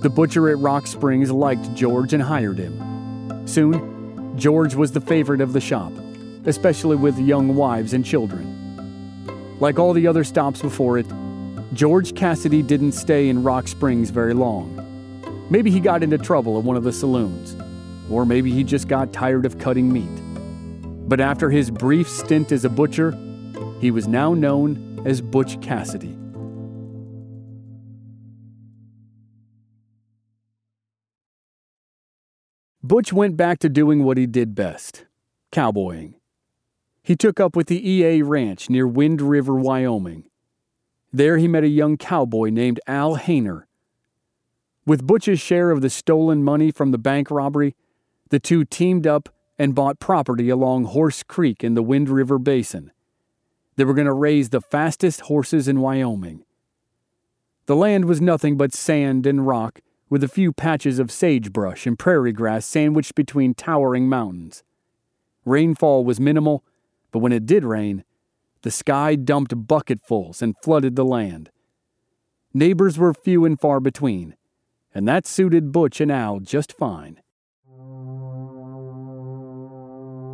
The 0.00 0.12
butcher 0.14 0.50
at 0.50 0.58
Rock 0.58 0.86
Springs 0.86 1.30
liked 1.30 1.74
George 1.74 2.12
and 2.12 2.22
hired 2.22 2.58
him. 2.58 3.46
Soon, 3.46 4.36
George 4.38 4.74
was 4.74 4.92
the 4.92 5.00
favorite 5.00 5.40
of 5.40 5.54
the 5.54 5.60
shop, 5.60 5.92
especially 6.44 6.96
with 6.96 7.18
young 7.18 7.56
wives 7.56 7.94
and 7.94 8.04
children. 8.04 8.57
Like 9.60 9.78
all 9.78 9.92
the 9.92 10.06
other 10.06 10.22
stops 10.22 10.62
before 10.62 10.98
it, 10.98 11.06
George 11.72 12.14
Cassidy 12.14 12.62
didn't 12.62 12.92
stay 12.92 13.28
in 13.28 13.42
Rock 13.42 13.66
Springs 13.66 14.10
very 14.10 14.32
long. 14.32 14.84
Maybe 15.50 15.70
he 15.70 15.80
got 15.80 16.02
into 16.02 16.16
trouble 16.16 16.58
at 16.58 16.64
one 16.64 16.76
of 16.76 16.84
the 16.84 16.92
saloons, 16.92 17.56
or 18.08 18.24
maybe 18.24 18.52
he 18.52 18.62
just 18.62 18.86
got 18.86 19.12
tired 19.12 19.44
of 19.44 19.58
cutting 19.58 19.92
meat. 19.92 20.08
But 21.08 21.20
after 21.20 21.50
his 21.50 21.70
brief 21.70 22.08
stint 22.08 22.52
as 22.52 22.64
a 22.64 22.68
butcher, 22.68 23.12
he 23.80 23.90
was 23.90 24.06
now 24.06 24.32
known 24.32 25.02
as 25.04 25.20
Butch 25.20 25.60
Cassidy. 25.60 26.16
Butch 32.82 33.12
went 33.12 33.36
back 33.36 33.58
to 33.58 33.68
doing 33.68 34.04
what 34.04 34.16
he 34.16 34.26
did 34.26 34.54
best 34.54 35.04
cowboying. 35.50 36.17
He 37.08 37.16
took 37.16 37.40
up 37.40 37.56
with 37.56 37.68
the 37.68 37.90
EA 37.90 38.20
Ranch 38.20 38.68
near 38.68 38.86
Wind 38.86 39.22
River, 39.22 39.54
Wyoming. 39.54 40.28
There 41.10 41.38
he 41.38 41.48
met 41.48 41.64
a 41.64 41.68
young 41.68 41.96
cowboy 41.96 42.50
named 42.50 42.80
Al 42.86 43.16
Hayner. 43.16 43.62
With 44.84 45.06
Butch's 45.06 45.40
share 45.40 45.70
of 45.70 45.80
the 45.80 45.88
stolen 45.88 46.44
money 46.44 46.70
from 46.70 46.90
the 46.90 46.98
bank 46.98 47.30
robbery, 47.30 47.74
the 48.28 48.38
two 48.38 48.62
teamed 48.66 49.06
up 49.06 49.30
and 49.58 49.74
bought 49.74 50.00
property 50.00 50.50
along 50.50 50.84
Horse 50.84 51.22
Creek 51.22 51.64
in 51.64 51.72
the 51.72 51.82
Wind 51.82 52.10
River 52.10 52.38
Basin. 52.38 52.92
They 53.76 53.84
were 53.84 53.94
going 53.94 54.04
to 54.04 54.12
raise 54.12 54.50
the 54.50 54.60
fastest 54.60 55.22
horses 55.22 55.66
in 55.66 55.80
Wyoming. 55.80 56.44
The 57.64 57.76
land 57.76 58.04
was 58.04 58.20
nothing 58.20 58.58
but 58.58 58.74
sand 58.74 59.26
and 59.26 59.46
rock, 59.46 59.80
with 60.10 60.22
a 60.22 60.28
few 60.28 60.52
patches 60.52 60.98
of 60.98 61.10
sagebrush 61.10 61.86
and 61.86 61.98
prairie 61.98 62.34
grass 62.34 62.66
sandwiched 62.66 63.14
between 63.14 63.54
towering 63.54 64.10
mountains. 64.10 64.62
Rainfall 65.46 66.04
was 66.04 66.20
minimal, 66.20 66.62
but 67.10 67.20
when 67.20 67.32
it 67.32 67.46
did 67.46 67.64
rain, 67.64 68.04
the 68.62 68.70
sky 68.70 69.14
dumped 69.14 69.54
bucketfuls 69.66 70.42
and 70.42 70.54
flooded 70.62 70.96
the 70.96 71.04
land. 71.04 71.50
Neighbors 72.52 72.98
were 72.98 73.14
few 73.14 73.44
and 73.44 73.60
far 73.60 73.80
between, 73.80 74.34
and 74.94 75.06
that 75.06 75.26
suited 75.26 75.70
Butch 75.70 76.00
and 76.00 76.10
Al 76.10 76.40
just 76.40 76.72
fine. 76.72 77.20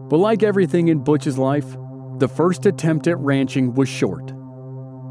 But 0.09 0.19
like 0.19 0.43
everything 0.43 0.89
in 0.89 1.03
Butch's 1.05 1.39
life, 1.39 1.77
the 2.19 2.29
first 2.29 2.67
attempt 2.67 3.07
at 3.07 3.19
ranching 3.19 3.75
was 3.75 3.89
short. 3.89 4.31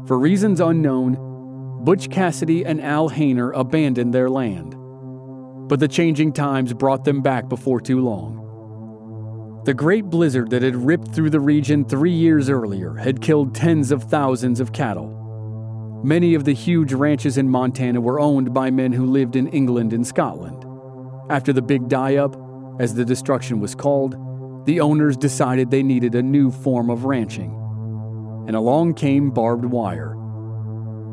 For 0.06 0.18
reasons 0.18 0.60
unknown, 0.60 1.82
Butch 1.84 2.08
Cassidy 2.10 2.64
and 2.64 2.80
Al 2.80 3.10
Hayner 3.10 3.52
abandoned 3.54 4.14
their 4.14 4.30
land. 4.30 4.74
But 5.68 5.80
the 5.80 5.88
changing 5.88 6.32
times 6.32 6.72
brought 6.72 7.04
them 7.04 7.20
back 7.20 7.48
before 7.48 7.80
too 7.80 8.00
long. 8.00 8.43
The 9.64 9.72
great 9.72 10.10
blizzard 10.10 10.50
that 10.50 10.60
had 10.60 10.76
ripped 10.76 11.14
through 11.14 11.30
the 11.30 11.40
region 11.40 11.86
three 11.86 12.12
years 12.12 12.50
earlier 12.50 12.96
had 12.96 13.22
killed 13.22 13.54
tens 13.54 13.90
of 13.90 14.02
thousands 14.02 14.60
of 14.60 14.74
cattle. 14.74 16.02
Many 16.04 16.34
of 16.34 16.44
the 16.44 16.52
huge 16.52 16.92
ranches 16.92 17.38
in 17.38 17.48
Montana 17.48 17.98
were 17.98 18.20
owned 18.20 18.52
by 18.52 18.70
men 18.70 18.92
who 18.92 19.06
lived 19.06 19.36
in 19.36 19.48
England 19.48 19.94
and 19.94 20.06
Scotland. 20.06 20.66
After 21.30 21.50
the 21.50 21.62
big 21.62 21.88
die 21.88 22.16
up, 22.16 22.36
as 22.78 22.94
the 22.94 23.06
destruction 23.06 23.58
was 23.58 23.74
called, 23.74 24.18
the 24.66 24.80
owners 24.80 25.16
decided 25.16 25.70
they 25.70 25.82
needed 25.82 26.14
a 26.14 26.22
new 26.22 26.50
form 26.50 26.90
of 26.90 27.06
ranching. 27.06 27.50
And 28.46 28.54
along 28.54 28.94
came 28.94 29.30
barbed 29.30 29.64
wire. 29.64 30.10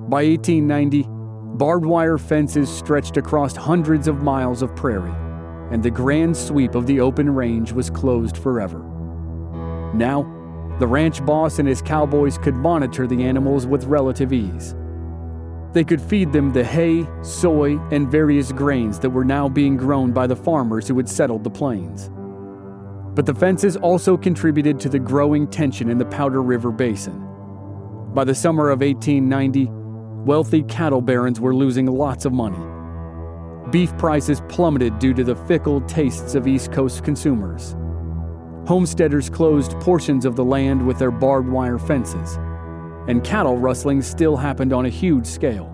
By 0.10 0.26
1890, 0.26 1.06
barbed 1.58 1.86
wire 1.86 2.18
fences 2.18 2.70
stretched 2.70 3.16
across 3.16 3.56
hundreds 3.56 4.10
of 4.10 4.24
miles 4.24 4.62
of 4.62 4.76
prairie, 4.76 5.16
and 5.72 5.82
the 5.82 5.90
grand 5.90 6.36
sweep 6.36 6.76
of 6.76 6.86
the 6.86 7.00
open 7.00 7.34
range 7.34 7.72
was 7.72 7.90
closed 7.90 8.38
forever. 8.38 8.80
Now, 9.94 10.24
the 10.80 10.88
ranch 10.88 11.24
boss 11.26 11.60
and 11.60 11.68
his 11.68 11.82
cowboys 11.82 12.38
could 12.38 12.56
monitor 12.56 13.08
the 13.08 13.24
animals 13.24 13.68
with 13.68 13.86
relative 13.86 14.34
ease. 14.34 14.76
They 15.74 15.84
could 15.84 16.02
feed 16.02 16.34
them 16.34 16.52
the 16.52 16.64
hay, 16.64 17.08
soy, 17.22 17.78
and 17.92 18.12
various 18.12 18.52
grains 18.52 19.00
that 19.00 19.10
were 19.10 19.24
now 19.24 19.48
being 19.48 19.78
grown 19.78 20.12
by 20.12 20.28
the 20.28 20.36
farmers 20.36 20.88
who 20.88 20.98
had 20.98 21.08
settled 21.08 21.44
the 21.44 21.50
plains. 21.50 22.10
But 23.14 23.26
the 23.26 23.36
fences 23.36 23.78
also 23.78 24.18
contributed 24.18 24.80
to 24.82 24.90
the 24.90 25.00
growing 25.00 25.48
tension 25.48 25.90
in 25.90 25.98
the 25.98 26.06
Powder 26.06 26.42
River 26.42 26.72
Basin. 26.72 27.28
By 28.14 28.26
the 28.26 28.36
summer 28.36 28.70
of 28.70 28.82
1890, 28.82 29.70
wealthy 30.26 30.64
cattle 30.64 31.02
barons 31.02 31.40
were 31.40 31.56
losing 31.56 31.86
lots 31.86 32.26
of 32.26 32.34
money. 32.34 32.81
Beef 33.72 33.98
prices 33.98 34.42
plummeted 34.50 35.00
due 35.00 35.14
to 35.14 35.24
the 35.24 35.36
fickle 35.36 35.80
tastes 35.82 36.36
of 36.36 36.46
East 36.46 36.74
Coast 36.74 37.06
consumers. 37.06 37.74
Homesteaders 38.68 39.30
closed 39.30 39.72
portions 39.80 40.26
of 40.26 40.36
the 40.36 40.44
land 40.44 40.86
with 40.86 41.00
their 41.00 41.10
barbed 41.10 41.48
wire 41.48 41.80
fences, 41.80 42.36
and 43.08 43.24
cattle 43.24 43.58
rustling 43.58 44.02
still 44.02 44.36
happened 44.36 44.74
on 44.74 44.86
a 44.86 44.90
huge 44.90 45.26
scale. 45.26 45.74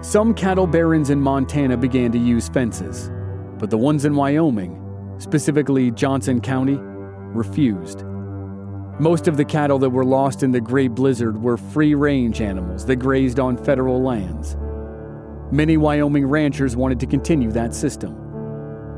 Some 0.00 0.32
cattle 0.32 0.66
barons 0.66 1.10
in 1.10 1.20
Montana 1.20 1.76
began 1.76 2.10
to 2.12 2.18
use 2.18 2.48
fences, 2.48 3.10
but 3.58 3.68
the 3.68 3.76
ones 3.76 4.06
in 4.06 4.16
Wyoming, 4.16 5.14
specifically 5.18 5.90
Johnson 5.90 6.40
County, 6.40 6.78
refused. 6.80 8.02
Most 8.98 9.28
of 9.28 9.36
the 9.36 9.44
cattle 9.44 9.78
that 9.80 9.90
were 9.90 10.06
lost 10.06 10.42
in 10.42 10.52
the 10.52 10.60
Great 10.60 10.94
Blizzard 10.94 11.40
were 11.40 11.58
free 11.58 11.94
range 11.94 12.40
animals 12.40 12.86
that 12.86 12.96
grazed 12.96 13.38
on 13.38 13.62
federal 13.62 14.02
lands. 14.02 14.56
Many 15.50 15.78
Wyoming 15.78 16.26
ranchers 16.26 16.76
wanted 16.76 17.00
to 17.00 17.06
continue 17.06 17.50
that 17.52 17.74
system. 17.74 18.14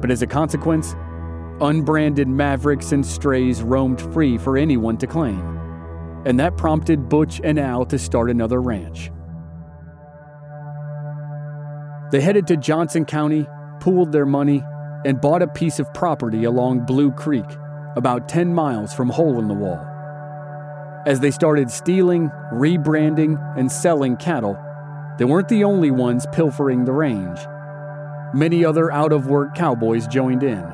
But 0.00 0.10
as 0.10 0.22
a 0.22 0.26
consequence, 0.26 0.96
unbranded 1.60 2.26
mavericks 2.26 2.90
and 2.90 3.06
strays 3.06 3.62
roamed 3.62 4.00
free 4.12 4.36
for 4.36 4.56
anyone 4.56 4.96
to 4.98 5.06
claim. 5.06 5.38
And 6.26 6.40
that 6.40 6.56
prompted 6.56 7.08
Butch 7.08 7.40
and 7.44 7.58
Al 7.58 7.84
to 7.86 7.98
start 7.98 8.30
another 8.30 8.60
ranch. 8.60 9.12
They 12.10 12.20
headed 12.20 12.48
to 12.48 12.56
Johnson 12.56 13.04
County, 13.04 13.46
pooled 13.78 14.10
their 14.10 14.26
money, 14.26 14.64
and 15.04 15.20
bought 15.20 15.42
a 15.42 15.46
piece 15.46 15.78
of 15.78 15.92
property 15.94 16.44
along 16.44 16.84
Blue 16.84 17.12
Creek, 17.12 17.46
about 17.94 18.28
10 18.28 18.52
miles 18.52 18.92
from 18.92 19.08
Hole 19.08 19.38
in 19.38 19.46
the 19.46 19.54
Wall. 19.54 19.78
As 21.06 21.20
they 21.20 21.30
started 21.30 21.70
stealing, 21.70 22.28
rebranding, 22.52 23.38
and 23.56 23.70
selling 23.70 24.16
cattle, 24.16 24.58
they 25.20 25.26
weren't 25.26 25.48
the 25.48 25.64
only 25.64 25.90
ones 25.90 26.26
pilfering 26.32 26.86
the 26.86 26.94
range. 26.94 27.38
Many 28.32 28.64
other 28.64 28.90
out 28.90 29.12
of 29.12 29.26
work 29.26 29.54
cowboys 29.54 30.06
joined 30.06 30.42
in. 30.42 30.64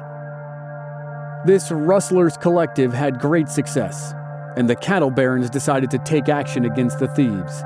This 1.44 1.72
rustlers 1.72 2.36
collective 2.36 2.92
had 2.92 3.18
great 3.18 3.48
success, 3.48 4.14
and 4.56 4.70
the 4.70 4.76
cattle 4.76 5.10
barons 5.10 5.50
decided 5.50 5.90
to 5.90 5.98
take 5.98 6.28
action 6.28 6.64
against 6.64 7.00
the 7.00 7.08
thieves. 7.08 7.60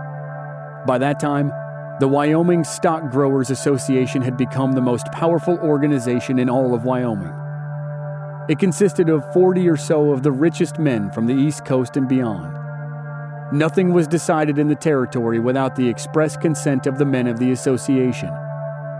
By 0.86 0.96
that 0.96 1.20
time, 1.20 1.52
the 2.00 2.08
Wyoming 2.08 2.64
Stock 2.64 3.10
Growers 3.10 3.50
Association 3.50 4.22
had 4.22 4.38
become 4.38 4.72
the 4.72 4.80
most 4.80 5.04
powerful 5.12 5.58
organization 5.58 6.38
in 6.38 6.48
all 6.48 6.74
of 6.74 6.84
Wyoming. 6.84 7.34
It 8.48 8.58
consisted 8.58 9.10
of 9.10 9.30
40 9.34 9.68
or 9.68 9.76
so 9.76 10.12
of 10.12 10.22
the 10.22 10.32
richest 10.32 10.78
men 10.78 11.10
from 11.10 11.26
the 11.26 11.34
East 11.34 11.66
Coast 11.66 11.98
and 11.98 12.08
beyond. 12.08 12.59
Nothing 13.52 13.92
was 13.92 14.06
decided 14.06 14.58
in 14.58 14.68
the 14.68 14.76
territory 14.76 15.40
without 15.40 15.74
the 15.74 15.88
express 15.88 16.36
consent 16.36 16.86
of 16.86 16.98
the 16.98 17.04
men 17.04 17.26
of 17.26 17.40
the 17.40 17.50
association, 17.50 18.30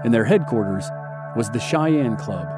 and 0.05 0.13
their 0.13 0.25
headquarters 0.25 0.91
was 1.37 1.51
the 1.51 1.61
Cheyenne 1.61 2.17
Club. 2.17 2.49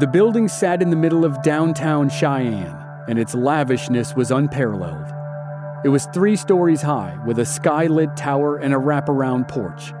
The 0.00 0.08
building 0.08 0.48
sat 0.48 0.82
in 0.82 0.90
the 0.90 0.96
middle 0.96 1.24
of 1.24 1.40
downtown 1.42 2.08
Cheyenne, 2.08 2.76
and 3.06 3.16
its 3.16 3.32
lavishness 3.32 4.16
was 4.16 4.32
unparalleled. 4.32 5.06
It 5.84 5.88
was 5.88 6.06
three 6.06 6.34
stories 6.34 6.82
high, 6.82 7.16
with 7.24 7.38
a 7.38 7.42
skylit 7.42 8.16
tower 8.16 8.56
and 8.56 8.74
a 8.74 8.78
wraparound 8.78 9.46
porch. 9.46 9.92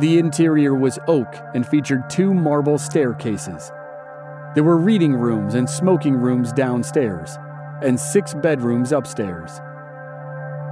The 0.00 0.18
interior 0.18 0.74
was 0.74 0.98
oak 1.06 1.36
and 1.54 1.68
featured 1.68 2.08
two 2.08 2.32
marble 2.32 2.78
staircases. 2.78 3.70
There 4.54 4.64
were 4.64 4.78
reading 4.78 5.14
rooms 5.14 5.54
and 5.54 5.68
smoking 5.68 6.16
rooms 6.16 6.50
downstairs, 6.50 7.36
and 7.82 8.00
six 8.00 8.32
bedrooms 8.32 8.92
upstairs. 8.92 9.60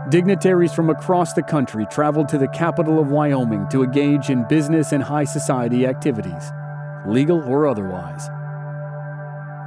Dignitaries 0.08 0.72
from 0.72 0.88
across 0.88 1.34
the 1.34 1.42
country 1.42 1.86
traveled 1.90 2.28
to 2.30 2.38
the 2.38 2.48
capital 2.48 2.98
of 2.98 3.10
Wyoming 3.10 3.68
to 3.68 3.84
engage 3.84 4.30
in 4.30 4.48
business 4.48 4.92
and 4.92 5.02
high 5.02 5.24
society 5.24 5.86
activities, 5.86 6.50
legal 7.06 7.42
or 7.44 7.66
otherwise. 7.66 8.28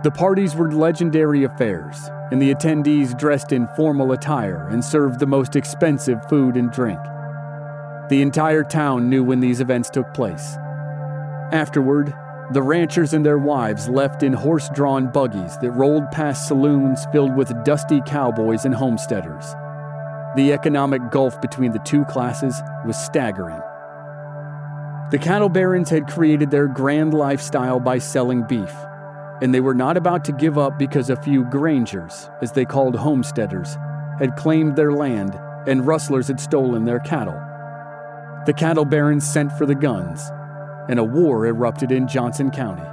The 0.03 0.11
parties 0.11 0.55
were 0.55 0.71
legendary 0.71 1.43
affairs, 1.43 2.09
and 2.31 2.41
the 2.41 2.53
attendees 2.53 3.17
dressed 3.17 3.51
in 3.51 3.67
formal 3.77 4.11
attire 4.11 4.67
and 4.69 4.83
served 4.83 5.19
the 5.19 5.27
most 5.27 5.55
expensive 5.55 6.27
food 6.27 6.57
and 6.57 6.71
drink. 6.71 6.99
The 8.09 8.21
entire 8.21 8.63
town 8.63 9.09
knew 9.09 9.23
when 9.23 9.39
these 9.39 9.61
events 9.61 9.89
took 9.89 10.13
place. 10.13 10.57
Afterward, 11.51 12.11
the 12.51 12.63
ranchers 12.63 13.13
and 13.13 13.25
their 13.25 13.37
wives 13.37 13.87
left 13.87 14.23
in 14.23 14.33
horse 14.33 14.67
drawn 14.73 15.11
buggies 15.11 15.57
that 15.59 15.71
rolled 15.71 16.09
past 16.11 16.47
saloons 16.47 17.05
filled 17.11 17.35
with 17.35 17.63
dusty 17.63 18.01
cowboys 18.01 18.65
and 18.65 18.73
homesteaders. 18.75 19.55
The 20.35 20.51
economic 20.51 21.11
gulf 21.11 21.39
between 21.41 21.73
the 21.73 21.79
two 21.79 22.05
classes 22.05 22.59
was 22.85 22.97
staggering. 22.97 23.61
The 25.11 25.19
cattle 25.19 25.49
barons 25.49 25.89
had 25.89 26.07
created 26.07 26.49
their 26.49 26.67
grand 26.67 27.13
lifestyle 27.13 27.79
by 27.79 27.99
selling 27.99 28.43
beef, 28.43 28.73
and 29.41 29.53
they 29.53 29.61
were 29.61 29.75
not 29.75 29.95
about 29.95 30.25
to 30.25 30.31
give 30.31 30.57
up 30.57 30.79
because 30.79 31.09
a 31.09 31.21
few 31.21 31.43
grangers, 31.45 32.29
as 32.41 32.51
they 32.51 32.65
called 32.65 32.95
homesteaders, 32.95 33.77
had 34.17 34.35
claimed 34.35 34.75
their 34.75 34.91
land 34.91 35.39
and 35.67 35.85
rustlers 35.87 36.27
had 36.27 36.39
stolen 36.39 36.85
their 36.85 36.99
cattle. 36.99 37.39
The 38.45 38.53
cattle 38.53 38.85
barons 38.85 39.25
sent 39.25 39.51
for 39.53 39.65
the 39.65 39.75
guns, 39.75 40.29
and 40.89 40.99
a 40.99 41.03
war 41.03 41.45
erupted 41.45 41.91
in 41.91 42.07
Johnson 42.07 42.51
County. 42.51 42.92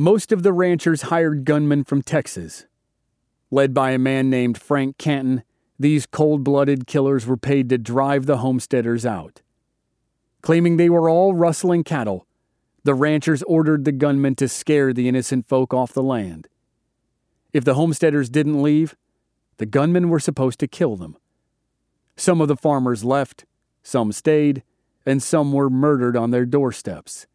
Most 0.00 0.30
of 0.30 0.44
the 0.44 0.52
ranchers 0.52 1.02
hired 1.02 1.44
gunmen 1.44 1.82
from 1.82 2.02
Texas. 2.02 2.66
Led 3.50 3.74
by 3.74 3.90
a 3.90 3.98
man 3.98 4.30
named 4.30 4.56
Frank 4.56 4.96
Canton, 4.96 5.42
these 5.76 6.06
cold 6.06 6.44
blooded 6.44 6.86
killers 6.86 7.26
were 7.26 7.36
paid 7.36 7.68
to 7.70 7.78
drive 7.78 8.26
the 8.26 8.36
homesteaders 8.36 9.04
out. 9.04 9.42
Claiming 10.40 10.76
they 10.76 10.88
were 10.88 11.10
all 11.10 11.34
rustling 11.34 11.82
cattle, 11.82 12.28
the 12.84 12.94
ranchers 12.94 13.42
ordered 13.42 13.84
the 13.84 13.90
gunmen 13.90 14.36
to 14.36 14.46
scare 14.46 14.92
the 14.92 15.08
innocent 15.08 15.48
folk 15.48 15.74
off 15.74 15.92
the 15.92 16.00
land. 16.00 16.46
If 17.52 17.64
the 17.64 17.74
homesteaders 17.74 18.30
didn't 18.30 18.62
leave, 18.62 18.94
the 19.56 19.66
gunmen 19.66 20.10
were 20.10 20.20
supposed 20.20 20.60
to 20.60 20.68
kill 20.68 20.94
them. 20.94 21.16
Some 22.16 22.40
of 22.40 22.46
the 22.46 22.56
farmers 22.56 23.02
left, 23.02 23.46
some 23.82 24.12
stayed, 24.12 24.62
and 25.04 25.20
some 25.20 25.52
were 25.52 25.68
murdered 25.68 26.16
on 26.16 26.30
their 26.30 26.46
doorsteps. 26.46 27.26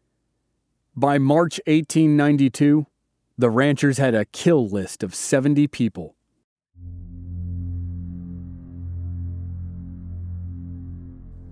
By 0.96 1.18
March 1.18 1.60
1892, 1.66 2.86
the 3.36 3.50
ranchers 3.50 3.98
had 3.98 4.14
a 4.14 4.26
kill 4.26 4.68
list 4.68 5.02
of 5.02 5.12
70 5.12 5.66
people. 5.66 6.14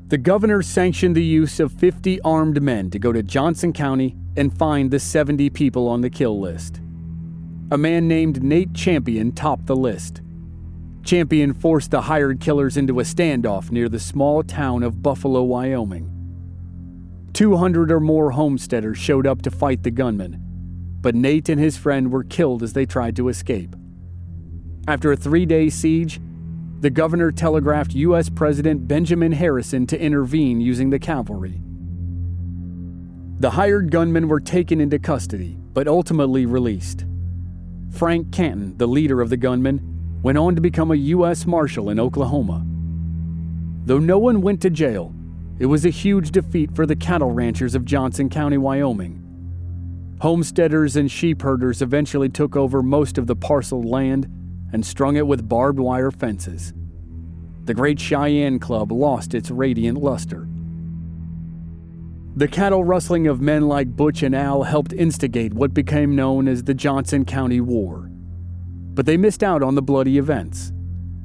The 0.07 0.19
governor 0.19 0.63
sanctioned 0.63 1.17
the 1.17 1.25
use 1.25 1.59
of 1.59 1.73
50 1.73 2.21
armed 2.21 2.63
men 2.63 2.89
to 2.91 3.01
go 3.01 3.13
to 3.13 3.25
Johnson 3.25 3.73
County 3.73 4.15
and 4.37 4.57
find 4.57 4.93
the 4.93 5.01
70 5.01 5.51
people 5.51 5.89
on 5.89 6.03
the 6.03 6.11
kill 6.11 6.39
list. 6.39 6.81
A 7.73 7.79
man 7.79 8.07
named 8.07 8.45
Nate 8.45 8.75
Champion 8.75 9.33
topped 9.33 9.67
the 9.67 9.75
list. 9.75 10.23
Champion 11.03 11.53
forced 11.53 11.91
the 11.91 12.03
hired 12.03 12.39
killers 12.39 12.77
into 12.77 13.01
a 13.01 13.03
standoff 13.03 13.73
near 13.73 13.89
the 13.89 13.99
small 13.99 14.45
town 14.45 14.85
of 14.85 15.03
Buffalo, 15.03 15.43
Wyoming. 15.43 16.12
200 17.33 17.91
or 17.91 18.01
more 18.01 18.31
homesteaders 18.31 18.99
showed 18.99 19.27
up 19.27 19.43
to 19.43 19.51
fight 19.51 19.83
the 19.83 19.91
gunmen, 19.91 20.39
but 21.01 21.15
Nate 21.15 21.49
and 21.49 21.61
his 21.61 21.77
friend 21.77 22.13
were 22.13 22.25
killed 22.25 22.63
as 22.63 22.73
they 22.73 22.87
tried 22.87 23.17
to 23.17 23.29
escape. 23.29 23.75
After 24.87 25.13
a 25.13 25.17
three 25.17 25.47
day 25.47 25.71
siege, 25.71 26.21
the 26.81 26.91
governor 26.91 27.31
telegraphed 27.31 27.95
U.S. 27.95 28.29
President 28.29 28.89
Benjamin 28.89 29.33
Harrison 29.33 29.87
to 29.87 30.01
intervene 30.01 30.61
using 30.61 30.91
the 30.91 30.99
cavalry. 30.99 31.63
The 33.39 33.51
hired 33.51 33.91
gunmen 33.91 34.29
were 34.29 34.41
taken 34.41 34.81
into 34.81 34.99
custody, 34.99 35.57
but 35.73 35.89
ultimately 35.89 36.45
released. 36.45 37.07
Frank 37.93 38.33
Canton, 38.33 38.77
the 38.79 38.89
leader 38.89 39.21
of 39.21 39.31
the 39.31 39.37
gunmen, 39.37 39.81
went 40.23 40.39
on 40.39 40.55
to 40.55 40.61
become 40.61 40.91
a 40.91 40.97
U.S. 40.97 41.47
Marshal 41.47 41.91
in 41.91 42.01
Oklahoma. 42.01 42.65
Though 43.85 43.99
no 43.99 44.19
one 44.19 44.41
went 44.41 44.61
to 44.63 44.71
jail, 44.71 45.15
it 45.59 45.67
was 45.67 45.85
a 45.85 45.91
huge 45.91 46.31
defeat 46.31 46.75
for 46.75 46.87
the 46.87 46.97
cattle 46.97 47.31
ranchers 47.31 47.75
of 47.75 47.85
Johnson 47.85 48.29
County, 48.29 48.57
Wyoming. 48.57 49.19
Homesteaders 50.21 50.97
and 50.97 51.11
sheep 51.11 51.43
herders 51.43 51.83
eventually 51.83 52.29
took 52.29 52.57
over 52.57 52.83
most 52.83 53.19
of 53.19 53.27
the 53.27 53.37
parceled 53.37 53.85
land 53.85 54.29
and 54.73 54.87
strung 54.87 55.17
it 55.17 55.27
with 55.27 55.49
barbed 55.49 55.79
wire 55.79 56.11
fences. 56.11 56.73
The 57.65 57.75
Great 57.75 58.01
Cheyenne 58.01 58.59
Club 58.59 58.91
lost 58.91 59.35
its 59.35 59.51
radiant 59.51 59.99
luster. 59.99 60.49
The 62.35 62.49
cattle 62.49 62.83
rustling 62.83 63.27
of 63.27 63.43
men 63.43 63.69
like 63.69 63.95
Butch 63.95 64.23
and 64.23 64.35
Al 64.35 64.63
helped 64.63 64.95
instigate 64.95 65.53
what 65.53 65.75
became 65.75 66.17
known 66.17 66.49
as 66.49 66.65
the 66.65 66.75
Johnson 66.75 67.25
County 67.25 67.61
War. 67.61 68.09
But 68.95 69.07
they 69.07 69.17
missed 69.19 69.43
out 69.43 69.63
on 69.63 69.75
the 69.75 69.83
bloody 69.83 70.17
events. 70.17 70.73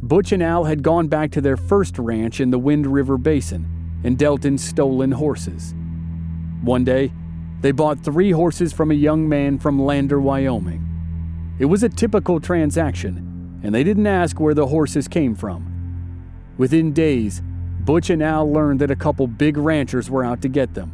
Butch 0.02 0.32
and 0.32 0.44
Al 0.44 0.66
had 0.66 0.84
gone 0.84 1.08
back 1.08 1.32
to 1.32 1.42
their 1.42 1.58
first 1.58 1.98
ranch 1.98 2.42
in 2.42 2.52
the 2.52 2.60
Wind 2.60 2.88
River 2.88 3.18
Basin 3.18 3.77
and 4.04 4.18
dealt 4.18 4.46
in 4.46 4.58
stolen 4.58 5.12
horses. 5.12 5.74
One 6.62 6.84
day, 6.84 7.12
they 7.62 7.72
bought 7.72 8.04
three 8.04 8.32
horses 8.32 8.74
from 8.74 8.92
a 8.92 8.96
young 8.96 9.28
man 9.28 9.58
from 9.58 9.82
Lander, 9.82 10.20
Wyoming. 10.20 10.84
It 11.60 11.66
was 11.66 11.84
a 11.84 11.90
typical 11.90 12.40
transaction, 12.40 13.60
and 13.64 13.74
they 13.74 13.84
didn't 13.84 14.08
ask 14.08 14.40
where 14.40 14.54
the 14.54 14.68
horses 14.68 15.08
came 15.08 15.34
from. 15.36 15.74
Within 16.58 16.94
days, 16.94 17.42
Butch 17.80 18.10
and 18.10 18.22
Al 18.22 18.52
learned 18.52 18.82
that 18.82 18.92
a 18.92 18.96
couple 18.96 19.28
big 19.28 19.58
ranchers 19.58 20.10
were 20.10 20.24
out 20.24 20.42
to 20.42 20.50
get 20.50 20.74
them. 20.74 20.92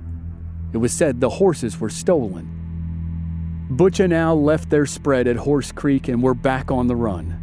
It 0.73 0.77
was 0.77 0.93
said 0.93 1.19
the 1.19 1.29
horses 1.29 1.79
were 1.79 1.89
stolen. 1.89 3.67
Butch 3.69 3.99
and 3.99 4.13
Al 4.13 4.41
left 4.41 4.69
their 4.69 4.85
spread 4.85 5.27
at 5.27 5.37
Horse 5.37 5.71
Creek 5.71 6.07
and 6.07 6.21
were 6.21 6.33
back 6.33 6.69
on 6.69 6.87
the 6.87 6.95
run. 6.95 7.39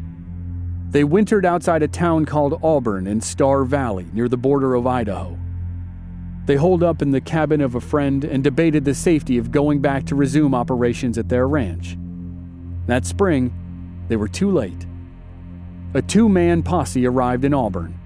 They 0.91 1.05
wintered 1.05 1.45
outside 1.47 1.83
a 1.83 1.89
town 1.89 2.27
called 2.27 2.61
Auburn 2.63 3.07
in 3.07 3.21
Star 3.21 3.65
Valley 3.65 4.07
near 4.13 4.29
the 4.29 4.37
border 4.37 4.75
of 4.75 4.87
Idaho. 4.87 5.40
They 6.51 6.57
holed 6.57 6.83
up 6.83 7.01
in 7.01 7.13
the 7.13 7.21
cabin 7.21 7.61
of 7.61 7.77
a 7.77 7.81
friend 7.81 8.25
and 8.25 8.43
debated 8.43 8.85
the 8.85 8.93
safety 8.93 9.39
of 9.39 9.53
going 9.53 9.79
back 9.79 10.05
to 10.07 10.17
resume 10.17 10.53
operations 10.53 11.17
at 11.17 11.29
their 11.29 11.47
ranch. 11.47 11.97
That 12.87 13.07
spring, 13.07 13.55
they 14.09 14.17
were 14.17 14.27
too 14.27 14.51
late. 14.51 14.85
A 15.95 16.03
two 16.03 16.29
man 16.29 16.65
posse 16.65 17.07
arrived 17.07 17.45
in 17.45 17.55
Auburn. 17.55 17.97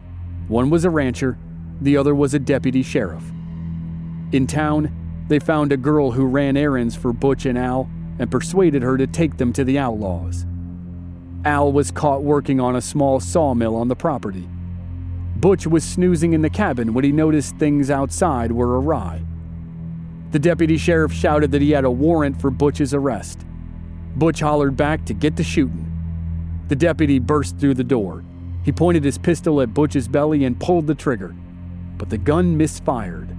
One 0.49 0.69
was 0.69 0.85
a 0.85 0.91
rancher, 0.91 1.39
the 1.81 1.97
other 1.97 2.15
was 2.15 2.35
a 2.35 2.39
deputy 2.39 2.83
sheriff. 2.83 3.25
In 4.33 4.47
town, 4.47 4.95
they 5.29 5.39
found 5.39 5.73
a 5.73 5.79
girl 5.79 6.11
who 6.11 6.27
ran 6.27 6.59
errands 6.59 6.95
for 6.95 7.15
Butch 7.15 7.47
and 7.47 7.57
Al 7.57 7.89
and 8.19 8.31
persuaded 8.31 8.83
her 8.83 8.99
to 8.99 9.07
take 9.07 9.39
them 9.39 9.55
to 9.55 9.65
the 9.65 9.79
outlaws. 9.79 10.45
Al 11.47 11.73
was 11.73 11.91
caught 11.91 12.23
working 12.23 12.61
on 12.61 12.77
a 12.77 12.83
small 12.83 13.21
sawmill 13.21 13.75
on 13.75 13.89
the 13.89 13.97
property. 13.97 14.47
Butch 15.37 15.67
was 15.67 15.85
snoozing 15.85 16.33
in 16.33 16.43
the 16.43 16.51
cabin 16.51 16.95
when 16.95 17.05
he 17.05 17.13
noticed 17.13 17.57
things 17.57 17.91
outside 17.91 18.53
were 18.53 18.81
awry. 18.81 19.23
The 20.31 20.39
deputy 20.39 20.77
sheriff 20.77 21.13
shouted 21.13 21.53
that 21.53 21.63
he 21.63 21.71
had 21.71 21.85
a 21.85 21.91
warrant 21.91 22.41
for 22.41 22.51
Butch's 22.51 22.95
arrest. 22.95 23.45
Butch 24.17 24.41
hollered 24.41 24.77
back 24.77 25.05
to 25.07 25.15
get 25.15 25.37
to 25.37 25.45
shooting. 25.45 25.91
The 26.69 26.77
deputy 26.77 27.19
burst 27.19 27.59
through 27.59 27.75
the 27.75 27.85
door. 27.85 28.25
He 28.65 28.73
pointed 28.73 29.05
his 29.05 29.19
pistol 29.19 29.61
at 29.61 29.75
Butch's 29.75 30.09
belly 30.09 30.45
and 30.45 30.59
pulled 30.59 30.87
the 30.87 30.95
trigger, 30.95 31.35
but 31.99 32.11
the 32.11 32.19
gun 32.19 32.57
misfired. 32.57 33.37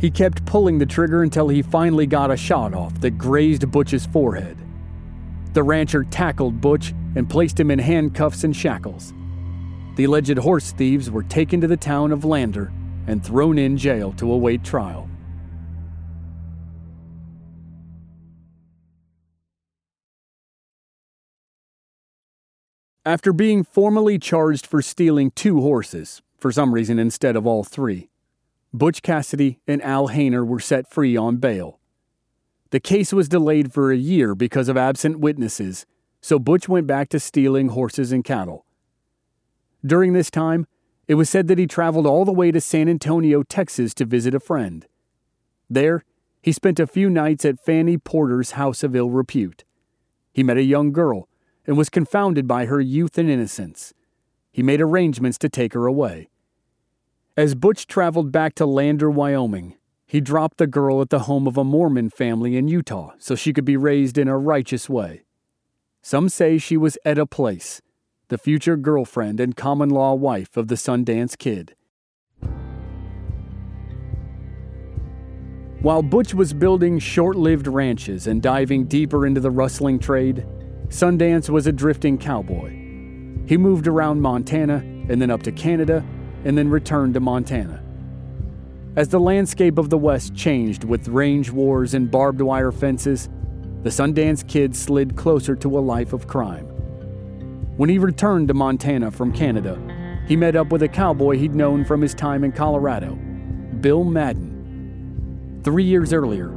He 0.00 0.10
kept 0.10 0.46
pulling 0.46 0.78
the 0.78 0.86
trigger 0.86 1.22
until 1.22 1.48
he 1.48 1.60
finally 1.60 2.06
got 2.06 2.30
a 2.30 2.36
shot 2.36 2.72
off 2.72 3.00
that 3.00 3.18
grazed 3.18 3.70
Butch's 3.70 4.06
forehead. 4.06 4.56
The 5.52 5.62
rancher 5.62 6.04
tackled 6.04 6.60
Butch 6.60 6.94
and 7.16 7.28
placed 7.28 7.58
him 7.58 7.70
in 7.70 7.78
handcuffs 7.78 8.44
and 8.44 8.54
shackles. 8.54 9.12
The 9.96 10.04
alleged 10.04 10.38
horse 10.38 10.72
thieves 10.72 11.10
were 11.10 11.22
taken 11.22 11.60
to 11.60 11.66
the 11.66 11.76
town 11.76 12.12
of 12.12 12.24
Lander 12.24 12.72
and 13.06 13.24
thrown 13.24 13.58
in 13.58 13.76
jail 13.76 14.12
to 14.12 14.32
await 14.32 14.62
trial. 14.64 15.08
After 23.04 23.32
being 23.32 23.64
formally 23.64 24.18
charged 24.18 24.66
for 24.66 24.82
stealing 24.82 25.30
two 25.32 25.60
horses, 25.60 26.22
for 26.38 26.52
some 26.52 26.72
reason 26.72 26.98
instead 26.98 27.34
of 27.34 27.46
all 27.46 27.64
three, 27.64 28.10
Butch 28.72 29.02
Cassidy 29.02 29.58
and 29.66 29.82
Al 29.82 30.10
Hayner 30.10 30.46
were 30.46 30.60
set 30.60 30.88
free 30.88 31.16
on 31.16 31.38
bail. 31.38 31.80
The 32.70 32.78
case 32.78 33.12
was 33.12 33.28
delayed 33.28 33.72
for 33.72 33.90
a 33.90 33.96
year 33.96 34.34
because 34.36 34.68
of 34.68 34.76
absent 34.76 35.18
witnesses, 35.18 35.86
so 36.20 36.38
Butch 36.38 36.68
went 36.68 36.86
back 36.86 37.08
to 37.08 37.18
stealing 37.18 37.70
horses 37.70 38.12
and 38.12 38.22
cattle. 38.22 38.64
During 39.84 40.12
this 40.12 40.30
time, 40.30 40.66
it 41.08 41.14
was 41.14 41.28
said 41.28 41.48
that 41.48 41.58
he 41.58 41.66
traveled 41.66 42.06
all 42.06 42.24
the 42.24 42.32
way 42.32 42.50
to 42.52 42.60
San 42.60 42.88
Antonio, 42.88 43.42
Texas 43.42 43.94
to 43.94 44.04
visit 44.04 44.34
a 44.34 44.40
friend. 44.40 44.86
There, 45.68 46.04
he 46.42 46.52
spent 46.52 46.80
a 46.80 46.86
few 46.86 47.10
nights 47.10 47.44
at 47.44 47.64
Fanny 47.64 47.98
Porter's 47.98 48.52
house 48.52 48.82
of 48.82 48.94
ill 48.94 49.10
repute. 49.10 49.64
He 50.32 50.42
met 50.42 50.56
a 50.56 50.62
young 50.62 50.92
girl 50.92 51.28
and 51.66 51.76
was 51.76 51.88
confounded 51.88 52.46
by 52.46 52.66
her 52.66 52.80
youth 52.80 53.18
and 53.18 53.28
innocence. 53.28 53.92
He 54.52 54.62
made 54.62 54.80
arrangements 54.80 55.38
to 55.38 55.48
take 55.48 55.74
her 55.74 55.86
away. 55.86 56.28
As 57.36 57.54
Butch 57.54 57.86
traveled 57.86 58.32
back 58.32 58.54
to 58.56 58.66
Lander, 58.66 59.10
Wyoming, 59.10 59.76
he 60.06 60.20
dropped 60.20 60.58
the 60.58 60.66
girl 60.66 61.00
at 61.00 61.10
the 61.10 61.20
home 61.20 61.46
of 61.46 61.56
a 61.56 61.64
Mormon 61.64 62.10
family 62.10 62.56
in 62.56 62.68
Utah 62.68 63.12
so 63.18 63.34
she 63.34 63.52
could 63.52 63.64
be 63.64 63.76
raised 63.76 64.18
in 64.18 64.28
a 64.28 64.36
righteous 64.36 64.88
way. 64.88 65.22
Some 66.02 66.28
say 66.28 66.58
she 66.58 66.76
was 66.76 66.98
Etta 67.04 67.26
Place, 67.26 67.80
the 68.30 68.38
future 68.38 68.76
girlfriend 68.76 69.40
and 69.40 69.56
common 69.56 69.90
law 69.90 70.14
wife 70.14 70.56
of 70.56 70.68
the 70.68 70.76
Sundance 70.76 71.36
Kid. 71.36 71.74
While 75.82 76.02
Butch 76.02 76.32
was 76.32 76.52
building 76.52 77.00
short 77.00 77.34
lived 77.34 77.66
ranches 77.66 78.28
and 78.28 78.40
diving 78.40 78.84
deeper 78.84 79.26
into 79.26 79.40
the 79.40 79.50
rustling 79.50 79.98
trade, 79.98 80.46
Sundance 80.88 81.50
was 81.50 81.66
a 81.66 81.72
drifting 81.72 82.18
cowboy. 82.18 82.68
He 83.48 83.56
moved 83.56 83.88
around 83.88 84.20
Montana 84.20 84.76
and 84.76 85.20
then 85.20 85.30
up 85.30 85.42
to 85.42 85.50
Canada 85.50 86.04
and 86.44 86.56
then 86.56 86.70
returned 86.70 87.14
to 87.14 87.20
Montana. 87.20 87.82
As 88.94 89.08
the 89.08 89.18
landscape 89.18 89.76
of 89.76 89.90
the 89.90 89.98
West 89.98 90.36
changed 90.36 90.84
with 90.84 91.08
range 91.08 91.50
wars 91.50 91.94
and 91.94 92.08
barbed 92.08 92.42
wire 92.42 92.70
fences, 92.70 93.28
the 93.82 93.90
Sundance 93.90 94.46
Kid 94.46 94.76
slid 94.76 95.16
closer 95.16 95.56
to 95.56 95.76
a 95.76 95.80
life 95.80 96.12
of 96.12 96.28
crime. 96.28 96.69
When 97.80 97.88
he 97.88 97.96
returned 97.96 98.48
to 98.48 98.52
Montana 98.52 99.10
from 99.10 99.32
Canada, 99.32 99.80
he 100.28 100.36
met 100.36 100.54
up 100.54 100.70
with 100.70 100.82
a 100.82 100.88
cowboy 100.88 101.38
he'd 101.38 101.54
known 101.54 101.82
from 101.86 102.02
his 102.02 102.12
time 102.12 102.44
in 102.44 102.52
Colorado, 102.52 103.14
Bill 103.80 104.04
Madden. 104.04 105.62
Three 105.64 105.84
years 105.84 106.12
earlier, 106.12 106.48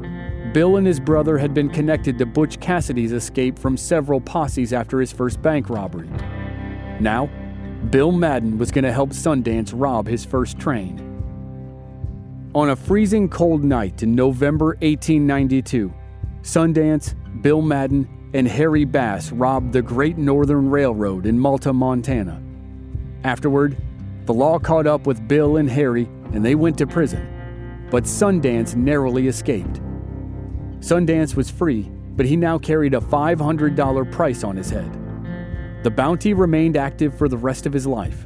Bill 0.53 0.75
and 0.75 0.85
his 0.85 0.99
brother 0.99 1.37
had 1.37 1.53
been 1.53 1.69
connected 1.69 2.17
to 2.17 2.25
Butch 2.25 2.59
Cassidy's 2.59 3.13
escape 3.13 3.57
from 3.57 3.77
several 3.77 4.19
posses 4.19 4.73
after 4.73 4.99
his 4.99 5.13
first 5.13 5.41
bank 5.41 5.69
robbery. 5.69 6.09
Now, 6.99 7.29
Bill 7.89 8.11
Madden 8.11 8.57
was 8.57 8.69
going 8.69 8.83
to 8.83 8.91
help 8.91 9.11
Sundance 9.11 9.71
rob 9.73 10.07
his 10.07 10.25
first 10.25 10.59
train. 10.59 10.99
On 12.53 12.71
a 12.71 12.75
freezing 12.75 13.29
cold 13.29 13.63
night 13.63 14.03
in 14.03 14.13
November 14.13 14.75
1892, 14.81 15.89
Sundance, 16.41 17.15
Bill 17.41 17.61
Madden, 17.61 18.09
and 18.33 18.47
Harry 18.47 18.83
Bass 18.83 19.31
robbed 19.31 19.73
the 19.73 19.81
Great 19.81 20.17
Northern 20.17 20.69
Railroad 20.69 21.25
in 21.25 21.37
Malta, 21.37 21.71
Montana. 21.71 22.41
Afterward, 23.23 23.77
the 24.25 24.33
law 24.33 24.57
caught 24.57 24.87
up 24.87 25.05
with 25.05 25.27
Bill 25.27 25.57
and 25.57 25.69
Harry 25.69 26.09
and 26.33 26.43
they 26.43 26.55
went 26.55 26.77
to 26.79 26.87
prison. 26.87 27.87
But 27.91 28.05
Sundance 28.05 28.75
narrowly 28.75 29.27
escaped. 29.27 29.79
Sundance 30.79 31.35
was 31.35 31.51
free, 31.51 31.91
but 32.15 32.25
he 32.25 32.35
now 32.35 32.57
carried 32.57 32.95
a 32.95 32.99
$500 32.99 34.11
price 34.11 34.43
on 34.43 34.57
his 34.57 34.69
head. 34.69 34.99
The 35.83 35.91
bounty 35.91 36.33
remained 36.33 36.75
active 36.75 37.17
for 37.17 37.27
the 37.27 37.37
rest 37.37 37.65
of 37.65 37.73
his 37.73 37.85
life. 37.85 38.25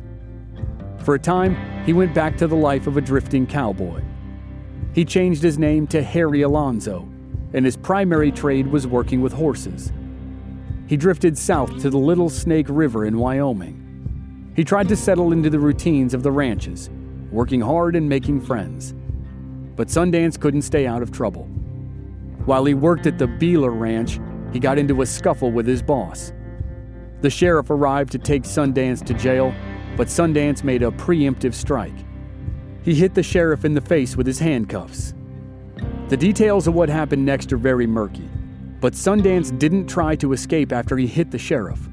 For 1.00 1.16
a 1.16 1.20
time, 1.20 1.56
he 1.86 1.94
went 1.94 2.14
back 2.14 2.38
to 2.38 2.48
the 2.48 2.56
life 2.56 2.88
of 2.88 2.98
a 2.98 3.02
drifting 3.02 3.46
cowboy. 3.46 4.02
He 4.94 5.06
changed 5.06 5.44
his 5.44 5.60
name 5.60 5.86
to 5.88 6.02
Harry 6.02 6.42
Alonzo, 6.42 7.07
and 7.54 7.66
his 7.66 7.78
primary 7.78 8.32
trade 8.32 8.68
was 8.68 8.88
working 8.88 9.22
with 9.22 9.34
horses. 9.34 9.92
He 10.88 10.98
drifted 10.98 11.38
south 11.38 11.82
to 11.82 11.90
the 11.90 11.98
Little 11.98 12.30
Snake 12.30 12.68
River 12.70 13.06
in 13.06 13.18
Wyoming. 13.18 14.54
He 14.56 14.64
tried 14.64 14.88
to 14.90 14.96
settle 14.96 15.32
into 15.32 15.50
the 15.50 15.60
routines 15.60 16.14
of 16.14 16.24
the 16.24 16.32
ranches, 16.32 16.90
working 17.32 17.62
hard 17.62 17.96
and 17.96 18.08
making 18.08 18.42
friends. 18.42 18.94
But 19.76 19.90
Sundance 19.90 20.40
couldn't 20.40 20.64
stay 20.64 20.88
out 20.88 21.02
of 21.02 21.12
trouble. 21.12 21.44
While 22.46 22.66
he 22.66 22.74
worked 22.74 23.06
at 23.06 23.18
the 23.20 23.28
Beeler 23.28 23.78
Ranch, 23.78 24.20
he 24.54 24.60
got 24.60 24.80
into 24.80 25.02
a 25.02 25.06
scuffle 25.06 25.52
with 25.52 25.68
his 25.68 25.84
boss. 25.84 26.32
The 27.22 27.30
sheriff 27.30 27.70
arrived 27.70 28.12
to 28.14 28.18
take 28.18 28.44
Sundance 28.44 29.06
to 29.06 29.14
jail, 29.14 29.54
but 29.98 30.08
Sundance 30.08 30.64
made 30.64 30.84
a 30.84 30.92
preemptive 30.92 31.54
strike. 31.54 32.06
He 32.84 32.96
hit 32.96 33.16
the 33.16 33.24
sheriff 33.24 33.66
in 33.66 33.74
the 33.74 33.82
face 33.82 34.16
with 34.16 34.26
his 34.26 34.40
handcuffs. 34.40 35.14
The 36.10 36.16
details 36.18 36.68
of 36.68 36.74
what 36.74 36.88
happened 36.88 37.26
next 37.26 37.52
are 37.52 37.58
very 37.58 37.86
murky, 37.86 38.30
but 38.80 38.94
Sundance 38.94 39.58
didn't 39.60 39.88
try 39.88 40.16
to 40.16 40.32
escape 40.32 40.72
after 40.72 40.98
he 40.98 41.06
hit 41.06 41.32
the 41.32 41.38
sheriff. 41.38 41.90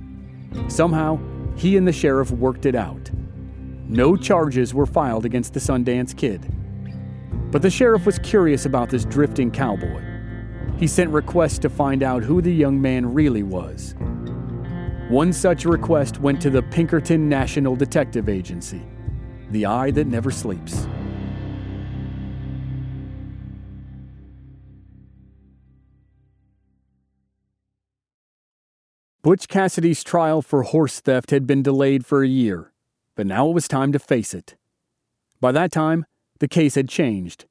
Somehow, 0.68 1.18
he 1.56 1.76
and 1.76 1.86
the 1.86 1.92
sheriff 1.92 2.30
worked 2.30 2.64
it 2.64 2.76
out. 2.76 3.10
No 3.88 4.16
charges 4.16 4.72
were 4.72 4.86
filed 4.86 5.24
against 5.24 5.52
the 5.52 5.58
Sundance 5.58 6.16
Kid. 6.16 6.46
But 7.50 7.62
the 7.62 7.70
sheriff 7.70 8.06
was 8.06 8.20
curious 8.20 8.66
about 8.66 8.88
this 8.88 9.04
drifting 9.04 9.50
cowboy. 9.50 10.02
He 10.78 10.86
sent 10.86 11.10
requests 11.10 11.58
to 11.58 11.68
find 11.68 12.04
out 12.04 12.22
who 12.22 12.40
the 12.40 12.54
young 12.54 12.80
man 12.80 13.12
really 13.12 13.42
was. 13.42 13.96
One 15.08 15.32
such 15.32 15.64
request 15.64 16.20
went 16.20 16.40
to 16.42 16.50
the 16.50 16.62
Pinkerton 16.62 17.28
National 17.28 17.74
Detective 17.74 18.28
Agency, 18.28 18.82
the 19.50 19.66
eye 19.66 19.90
that 19.90 20.06
never 20.06 20.30
sleeps. 20.30 20.86
Butch 29.24 29.48
Cassidy's 29.48 30.04
trial 30.04 30.42
for 30.42 30.62
horse 30.62 31.00
theft 31.00 31.30
had 31.30 31.46
been 31.46 31.62
delayed 31.62 32.06
for 32.06 32.22
a 32.22 32.28
year 32.28 32.70
but 33.14 33.26
now 33.26 33.48
it 33.48 33.52
was 33.52 33.68
time 33.68 33.92
to 33.92 33.98
face 33.98 34.34
it. 34.34 34.56
By 35.40 35.52
that 35.52 35.72
time, 35.72 36.06
the 36.38 36.48
case 36.48 36.74
had 36.74 36.88
changed. 36.88 37.44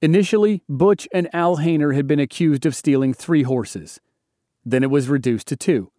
Initially, 0.00 0.62
Butch 0.68 1.08
and 1.12 1.28
Al 1.34 1.58
Hayner 1.58 1.94
had 1.94 2.06
been 2.06 2.20
accused 2.20 2.66
of 2.66 2.76
stealing 2.76 3.14
three 3.14 3.42
horses. 3.42 4.00
Then 4.64 4.82
it 4.82 4.90
was 4.90 5.08
reduced 5.08 5.48
to 5.48 5.56
two. 5.56 5.90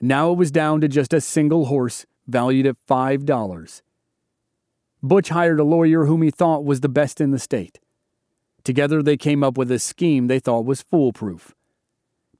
Now 0.00 0.32
it 0.32 0.36
was 0.36 0.50
down 0.50 0.80
to 0.80 0.88
just 0.88 1.14
a 1.14 1.20
single 1.20 1.66
horse, 1.66 2.06
valued 2.26 2.66
at 2.66 2.76
$5. 2.88 3.82
Butch 5.02 5.28
hired 5.28 5.60
a 5.60 5.64
lawyer 5.64 6.06
whom 6.06 6.22
he 6.22 6.30
thought 6.30 6.64
was 6.64 6.80
the 6.80 6.88
best 6.88 7.20
in 7.20 7.30
the 7.30 7.38
state. 7.38 7.78
Together, 8.64 9.02
they 9.02 9.16
came 9.16 9.42
up 9.42 9.56
with 9.56 9.70
a 9.70 9.78
scheme 9.78 10.26
they 10.26 10.38
thought 10.38 10.64
was 10.64 10.82
foolproof. 10.82 11.54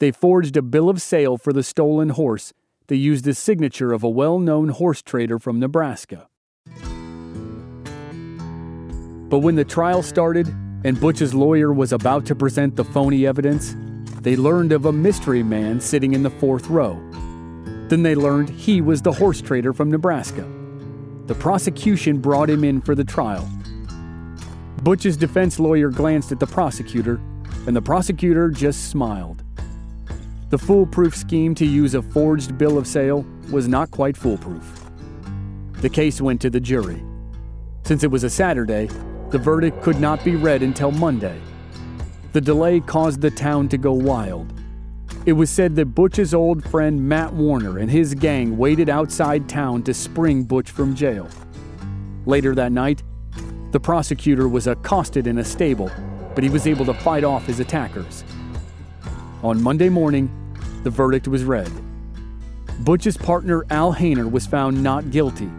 They 0.02 0.10
forged 0.10 0.56
a 0.56 0.62
bill 0.62 0.88
of 0.88 1.00
sale 1.00 1.38
for 1.38 1.52
the 1.52 1.62
stolen 1.62 2.08
horse 2.08 2.52
they 2.88 2.96
used 2.96 3.24
the 3.24 3.34
signature 3.34 3.92
of 3.92 4.02
a 4.02 4.08
well 4.08 4.40
known 4.40 4.70
horse 4.70 5.00
trader 5.00 5.38
from 5.38 5.60
Nebraska. 5.60 6.26
But 9.30 9.38
when 9.38 9.54
the 9.54 9.64
trial 9.64 10.02
started 10.02 10.48
and 10.82 11.00
Butch's 11.00 11.34
lawyer 11.34 11.72
was 11.72 11.92
about 11.92 12.26
to 12.26 12.34
present 12.34 12.74
the 12.74 12.82
phony 12.82 13.28
evidence, 13.28 13.76
they 14.22 14.34
learned 14.34 14.72
of 14.72 14.86
a 14.86 14.92
mystery 14.92 15.44
man 15.44 15.80
sitting 15.80 16.14
in 16.14 16.24
the 16.24 16.30
fourth 16.30 16.66
row. 16.66 16.94
Then 17.86 18.02
they 18.02 18.16
learned 18.16 18.50
he 18.50 18.80
was 18.80 19.02
the 19.02 19.12
horse 19.12 19.40
trader 19.40 19.72
from 19.72 19.88
Nebraska. 19.88 20.44
The 21.26 21.36
prosecution 21.36 22.18
brought 22.18 22.50
him 22.50 22.64
in 22.64 22.80
for 22.80 22.96
the 22.96 23.04
trial. 23.04 23.48
Butch's 24.82 25.16
defense 25.16 25.60
lawyer 25.60 25.90
glanced 25.90 26.32
at 26.32 26.40
the 26.40 26.46
prosecutor, 26.48 27.20
and 27.68 27.76
the 27.76 27.82
prosecutor 27.82 28.50
just 28.50 28.90
smiled. 28.90 29.41
The 30.52 30.58
foolproof 30.58 31.16
scheme 31.16 31.54
to 31.54 31.64
use 31.64 31.94
a 31.94 32.02
forged 32.02 32.58
bill 32.58 32.76
of 32.76 32.86
sale 32.86 33.24
was 33.50 33.68
not 33.68 33.90
quite 33.90 34.18
foolproof. 34.18 34.84
The 35.80 35.88
case 35.88 36.20
went 36.20 36.42
to 36.42 36.50
the 36.50 36.60
jury. 36.60 37.02
Since 37.84 38.04
it 38.04 38.10
was 38.10 38.22
a 38.22 38.28
Saturday, 38.28 38.90
the 39.30 39.38
verdict 39.38 39.80
could 39.80 39.98
not 39.98 40.22
be 40.22 40.36
read 40.36 40.62
until 40.62 40.90
Monday. 40.90 41.40
The 42.34 42.40
delay 42.42 42.80
caused 42.80 43.22
the 43.22 43.30
town 43.30 43.70
to 43.70 43.78
go 43.78 43.94
wild. 43.94 44.52
It 45.24 45.32
was 45.32 45.48
said 45.48 45.74
that 45.76 45.94
Butch's 45.94 46.34
old 46.34 46.62
friend 46.68 47.00
Matt 47.00 47.32
Warner 47.32 47.78
and 47.78 47.90
his 47.90 48.12
gang 48.14 48.58
waited 48.58 48.90
outside 48.90 49.48
town 49.48 49.82
to 49.84 49.94
spring 49.94 50.44
Butch 50.44 50.70
from 50.70 50.94
jail. 50.94 51.30
Later 52.26 52.54
that 52.56 52.72
night, 52.72 53.02
the 53.70 53.80
prosecutor 53.80 54.48
was 54.48 54.66
accosted 54.66 55.26
in 55.26 55.38
a 55.38 55.44
stable, 55.46 55.90
but 56.34 56.44
he 56.44 56.50
was 56.50 56.66
able 56.66 56.84
to 56.84 56.92
fight 56.92 57.24
off 57.24 57.46
his 57.46 57.58
attackers. 57.58 58.22
On 59.42 59.60
Monday 59.60 59.88
morning, 59.88 60.30
the 60.82 60.90
verdict 60.90 61.28
was 61.28 61.44
read. 61.44 61.70
Butch's 62.80 63.16
partner 63.16 63.64
Al 63.70 63.94
Hayner 63.94 64.30
was 64.30 64.46
found 64.46 64.82
not 64.82 65.10
guilty, 65.10 65.50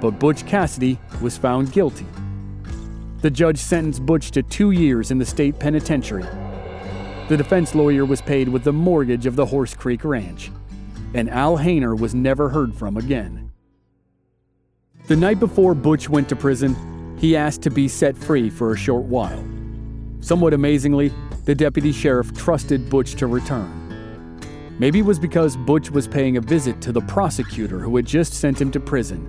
but 0.00 0.18
Butch 0.18 0.46
Cassidy 0.46 0.98
was 1.20 1.36
found 1.36 1.72
guilty. 1.72 2.06
The 3.20 3.30
judge 3.30 3.58
sentenced 3.58 4.04
Butch 4.04 4.30
to 4.32 4.42
two 4.42 4.72
years 4.72 5.10
in 5.10 5.18
the 5.18 5.26
state 5.26 5.58
penitentiary. 5.58 6.26
The 7.28 7.36
defense 7.36 7.74
lawyer 7.74 8.04
was 8.04 8.20
paid 8.20 8.48
with 8.48 8.64
the 8.64 8.72
mortgage 8.72 9.26
of 9.26 9.36
the 9.36 9.46
Horse 9.46 9.74
Creek 9.74 10.04
Ranch, 10.04 10.50
and 11.14 11.30
Al 11.30 11.58
Hayner 11.58 11.98
was 11.98 12.14
never 12.14 12.48
heard 12.48 12.74
from 12.74 12.96
again. 12.96 13.50
The 15.06 15.16
night 15.16 15.40
before 15.40 15.74
Butch 15.74 16.08
went 16.08 16.28
to 16.28 16.36
prison, 16.36 17.16
he 17.18 17.36
asked 17.36 17.62
to 17.62 17.70
be 17.70 17.88
set 17.88 18.16
free 18.16 18.50
for 18.50 18.72
a 18.72 18.76
short 18.76 19.04
while. 19.04 19.44
Somewhat 20.20 20.54
amazingly, 20.54 21.12
the 21.44 21.54
deputy 21.54 21.92
sheriff 21.92 22.32
trusted 22.34 22.88
Butch 22.88 23.14
to 23.16 23.26
return. 23.26 23.81
Maybe 24.82 24.98
it 24.98 25.04
was 25.04 25.20
because 25.20 25.56
Butch 25.56 25.92
was 25.92 26.08
paying 26.08 26.38
a 26.38 26.40
visit 26.40 26.80
to 26.80 26.90
the 26.90 27.02
prosecutor 27.02 27.78
who 27.78 27.94
had 27.94 28.04
just 28.04 28.34
sent 28.34 28.60
him 28.60 28.72
to 28.72 28.80
prison. 28.80 29.22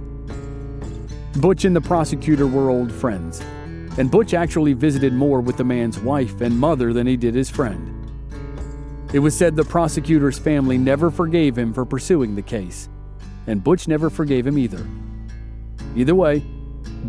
Butch 1.35 1.63
and 1.63 1.75
the 1.75 1.81
prosecutor 1.81 2.47
were 2.47 2.71
old 2.71 2.91
friends, 2.91 3.39
and 3.99 4.09
Butch 4.09 4.33
actually 4.33 4.73
visited 4.73 5.13
more 5.13 5.41
with 5.41 5.57
the 5.57 5.63
man's 5.63 5.99
wife 5.99 6.41
and 6.41 6.57
mother 6.57 6.91
than 6.91 7.05
he 7.05 7.15
did 7.15 7.35
his 7.35 7.51
friend. 7.51 7.87
It 9.13 9.19
was 9.19 9.37
said 9.37 9.55
the 9.55 9.63
prosecutor's 9.63 10.39
family 10.39 10.79
never 10.79 11.11
forgave 11.11 11.55
him 11.55 11.71
for 11.71 11.85
pursuing 11.85 12.33
the 12.33 12.41
case, 12.41 12.89
and 13.45 13.63
Butch 13.63 13.87
never 13.87 14.09
forgave 14.09 14.47
him 14.47 14.57
either. 14.57 14.83
Either 15.95 16.15
way, 16.15 16.39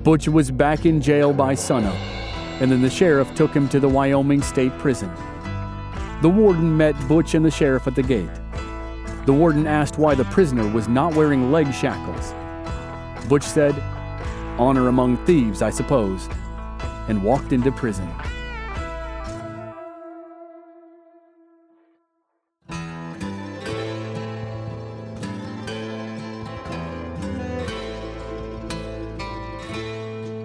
Butch 0.03 0.29
was 0.29 0.51
back 0.51 0.85
in 0.85 1.01
jail 1.01 1.33
by 1.33 1.55
sunup, 1.55 1.97
and 2.61 2.71
then 2.71 2.83
the 2.83 2.91
sheriff 2.91 3.35
took 3.35 3.55
him 3.55 3.71
to 3.71 3.81
the 3.81 3.89
Wyoming 3.89 4.43
State 4.43 4.77
Prison. 4.79 5.11
The 6.25 6.31
warden 6.31 6.75
met 6.75 6.97
Butch 7.07 7.35
and 7.35 7.45
the 7.45 7.51
sheriff 7.51 7.87
at 7.87 7.95
the 7.95 8.03
gate. 8.03 8.31
The 9.27 9.33
warden 9.35 9.67
asked 9.67 9.99
why 9.99 10.15
the 10.15 10.25
prisoner 10.25 10.67
was 10.67 10.89
not 10.89 11.15
wearing 11.15 11.53
leg 11.53 11.71
shackles. 11.75 12.33
Butch 13.29 13.43
said, 13.43 13.79
Honor 14.59 14.89
among 14.89 15.19
thieves, 15.27 15.61
I 15.61 15.69
suppose, 15.69 16.27
and 17.09 17.23
walked 17.23 17.53
into 17.53 17.71
prison. 17.71 18.09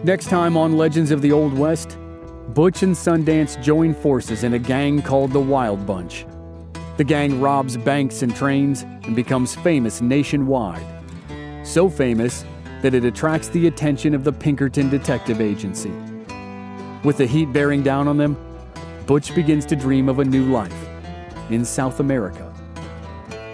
Next 0.04 0.26
time 0.26 0.58
on 0.58 0.76
Legends 0.76 1.12
of 1.12 1.22
the 1.22 1.32
Old 1.32 1.58
West, 1.58 1.98
Butch 2.54 2.82
and 2.82 2.96
Sundance 2.96 3.62
join 3.62 3.94
forces 3.94 4.44
in 4.44 4.56
a 4.56 4.60
gang 4.60 5.04
called 5.04 5.32
the 5.32 5.40
Wild 5.40 5.86
Bunch. 5.86 6.26
The 6.98 7.04
gang 7.04 7.40
robs 7.40 7.78
banks 7.78 8.24
and 8.24 8.36
trains 8.36 8.82
and 9.04 9.16
becomes 9.16 9.54
famous 9.58 10.02
nationwide. 10.02 10.84
So 11.64 11.88
famous 11.88 12.44
that 12.82 12.96
it 12.96 13.06
attracts 13.06 13.50
the 13.50 13.68
attention 13.68 14.16
of 14.16 14.24
the 14.24 14.34
Pinkerton 14.34 14.90
Detective 14.90 15.42
Agency. 15.42 15.92
With 17.04 17.18
the 17.18 17.28
heat 17.28 17.54
bearing 17.54 17.84
down 17.84 18.08
on 18.08 18.18
them, 18.18 18.36
Butch 19.06 19.36
begins 19.36 19.64
to 19.68 19.76
dream 19.76 20.10
of 20.10 20.18
a 20.18 20.26
new 20.26 20.52
life 20.52 20.88
in 21.52 21.64
South 21.64 22.00
America. 22.00 22.52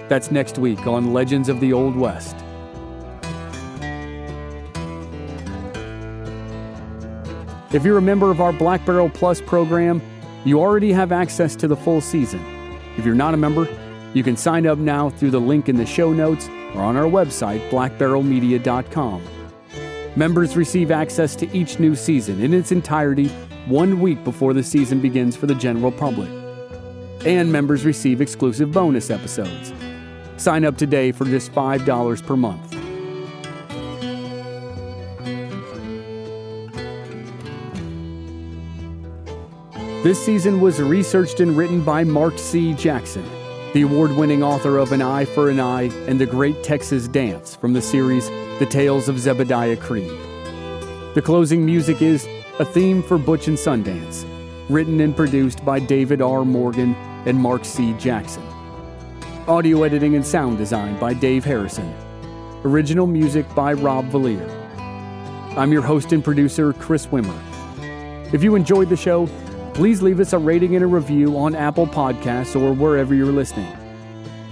That's 0.08 0.32
next 0.32 0.58
week 0.58 0.88
on 0.88 1.12
Legends 1.12 1.50
of 1.50 1.60
the 1.60 1.74
Old 1.74 1.98
West. 1.98 2.38
If 7.72 7.84
you're 7.84 7.98
a 7.98 8.02
member 8.02 8.32
of 8.32 8.42
our 8.42 8.54
Black 8.54 8.86
Barrel 8.86 9.10
Plus 9.10 9.42
program, 9.42 10.02
you 10.46 10.60
already 10.60 10.92
have 10.94 11.12
access 11.12 11.56
to 11.58 11.68
the 11.68 11.76
full 11.76 12.00
season. 12.00 12.40
If 12.98 13.06
you're 13.06 13.16
not 13.16 13.34
a 13.34 13.38
member, 13.38 13.68
you 14.14 14.24
can 14.24 14.38
sign 14.38 14.68
up 14.68 14.78
now 14.78 15.10
through 15.10 15.32
the 15.32 15.42
link 15.42 15.68
in 15.68 15.76
the 15.76 15.86
show 15.86 16.14
notes 16.14 16.48
or 16.74 16.82
on 16.82 16.96
our 16.96 17.06
website, 17.06 17.68
blackbarrelmedia.com. 17.70 19.24
Members 20.16 20.56
receive 20.56 20.92
access 20.92 21.36
to 21.36 21.58
each 21.58 21.80
new 21.80 21.96
season 21.96 22.42
in 22.42 22.54
its 22.54 22.72
entirety 22.72 23.28
one 23.66 24.00
week 24.00 24.24
before 24.24 24.54
the 24.54 24.64
season 24.64 25.02
begins 25.02 25.36
for 25.36 25.48
the 25.48 25.56
general 25.56 25.92
public. 25.92 26.30
And 27.26 27.52
members 27.52 27.84
receive 27.84 28.22
exclusive 28.22 28.72
bonus 28.72 29.10
episodes. 29.10 29.74
Sign 30.38 30.64
up 30.64 30.78
today 30.78 31.12
for 31.12 31.26
just 31.26 31.52
$5 31.52 32.26
per 32.26 32.38
month. 32.38 32.75
This 40.06 40.24
season 40.24 40.62
was 40.62 40.80
researched 40.80 41.40
and 41.40 41.58
written 41.58 41.84
by 41.84 42.04
Mark 42.04 42.38
C. 42.38 42.76
Jackson, 42.76 43.26
the 43.74 43.82
award 43.82 44.12
winning 44.12 44.44
author 44.44 44.78
of 44.78 44.92
An 44.92 45.02
Eye 45.02 45.26
for 45.26 45.50
an 45.50 45.60
Eye 45.60 45.90
and 46.08 46.22
The 46.22 46.28
Great 46.28 46.62
Texas 46.62 47.08
Dance 47.08 47.56
from 47.56 47.74
the 47.74 47.82
series 47.82 48.30
The 48.60 48.68
Tales 48.70 49.10
of 49.10 49.16
Zebediah 49.16 49.80
Creed. 49.80 50.12
The 51.16 51.24
closing 51.26 51.66
music 51.66 52.04
is 52.04 52.28
A 52.60 52.66
Theme 52.66 53.02
for 53.02 53.18
Butch 53.18 53.48
and 53.48 53.58
Sundance, 53.58 54.28
written 54.70 55.00
and 55.00 55.16
produced 55.16 55.66
by 55.66 55.80
David 55.80 56.22
R. 56.22 56.46
Morgan 56.46 56.94
and 57.26 57.36
Mark 57.40 57.66
C. 57.66 57.94
Jackson. 57.94 58.44
Audio 59.48 59.82
editing 59.82 60.14
and 60.14 60.24
sound 60.24 60.60
design 60.60 61.00
by 61.00 61.16
Dave 61.16 61.44
Harrison. 61.44 61.92
Original 62.64 63.08
music 63.08 63.48
by 63.56 63.74
Rob 63.74 64.06
Valier. 64.12 64.48
I'm 65.58 65.72
your 65.72 65.82
host 65.82 66.12
and 66.12 66.24
producer, 66.24 66.74
Chris 66.74 67.08
Wimmer. 67.08 67.42
If 68.36 68.44
you 68.44 68.54
enjoyed 68.54 68.90
the 68.90 68.98
show, 68.98 69.28
please 69.76 70.02
leave 70.02 70.22
us 70.22 70.32
a 70.32 70.38
rating 70.38 70.76
and 70.76 70.84
a 70.84 70.88
review 70.88 71.38
on 71.38 71.54
Apple 71.54 71.86
Podcasts 71.86 72.60
or 72.60 72.74
wherever 72.74 73.14
you're 73.14 73.32
listening. 73.32 73.72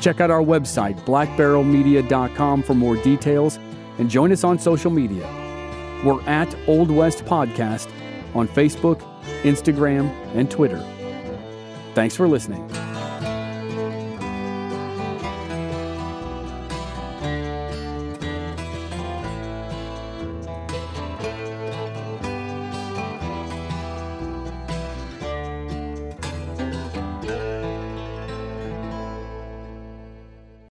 Check 0.01 0.19
out 0.19 0.29
our 0.29 0.41
website, 0.43 0.99
blackbarrelmedia.com, 1.05 2.61
for 2.61 2.73
more 2.73 2.97
details 2.97 3.57
and 3.99 4.09
join 4.09 4.33
us 4.33 4.43
on 4.43 4.59
social 4.59 4.91
media. 4.91 5.25
We're 6.03 6.21
at 6.23 6.53
Old 6.67 6.91
West 6.91 7.23
Podcast 7.23 7.89
on 8.35 8.49
Facebook, 8.49 8.99
Instagram, 9.43 10.09
and 10.35 10.51
Twitter. 10.51 10.85
Thanks 11.93 12.17
for 12.17 12.27
listening. 12.27 12.69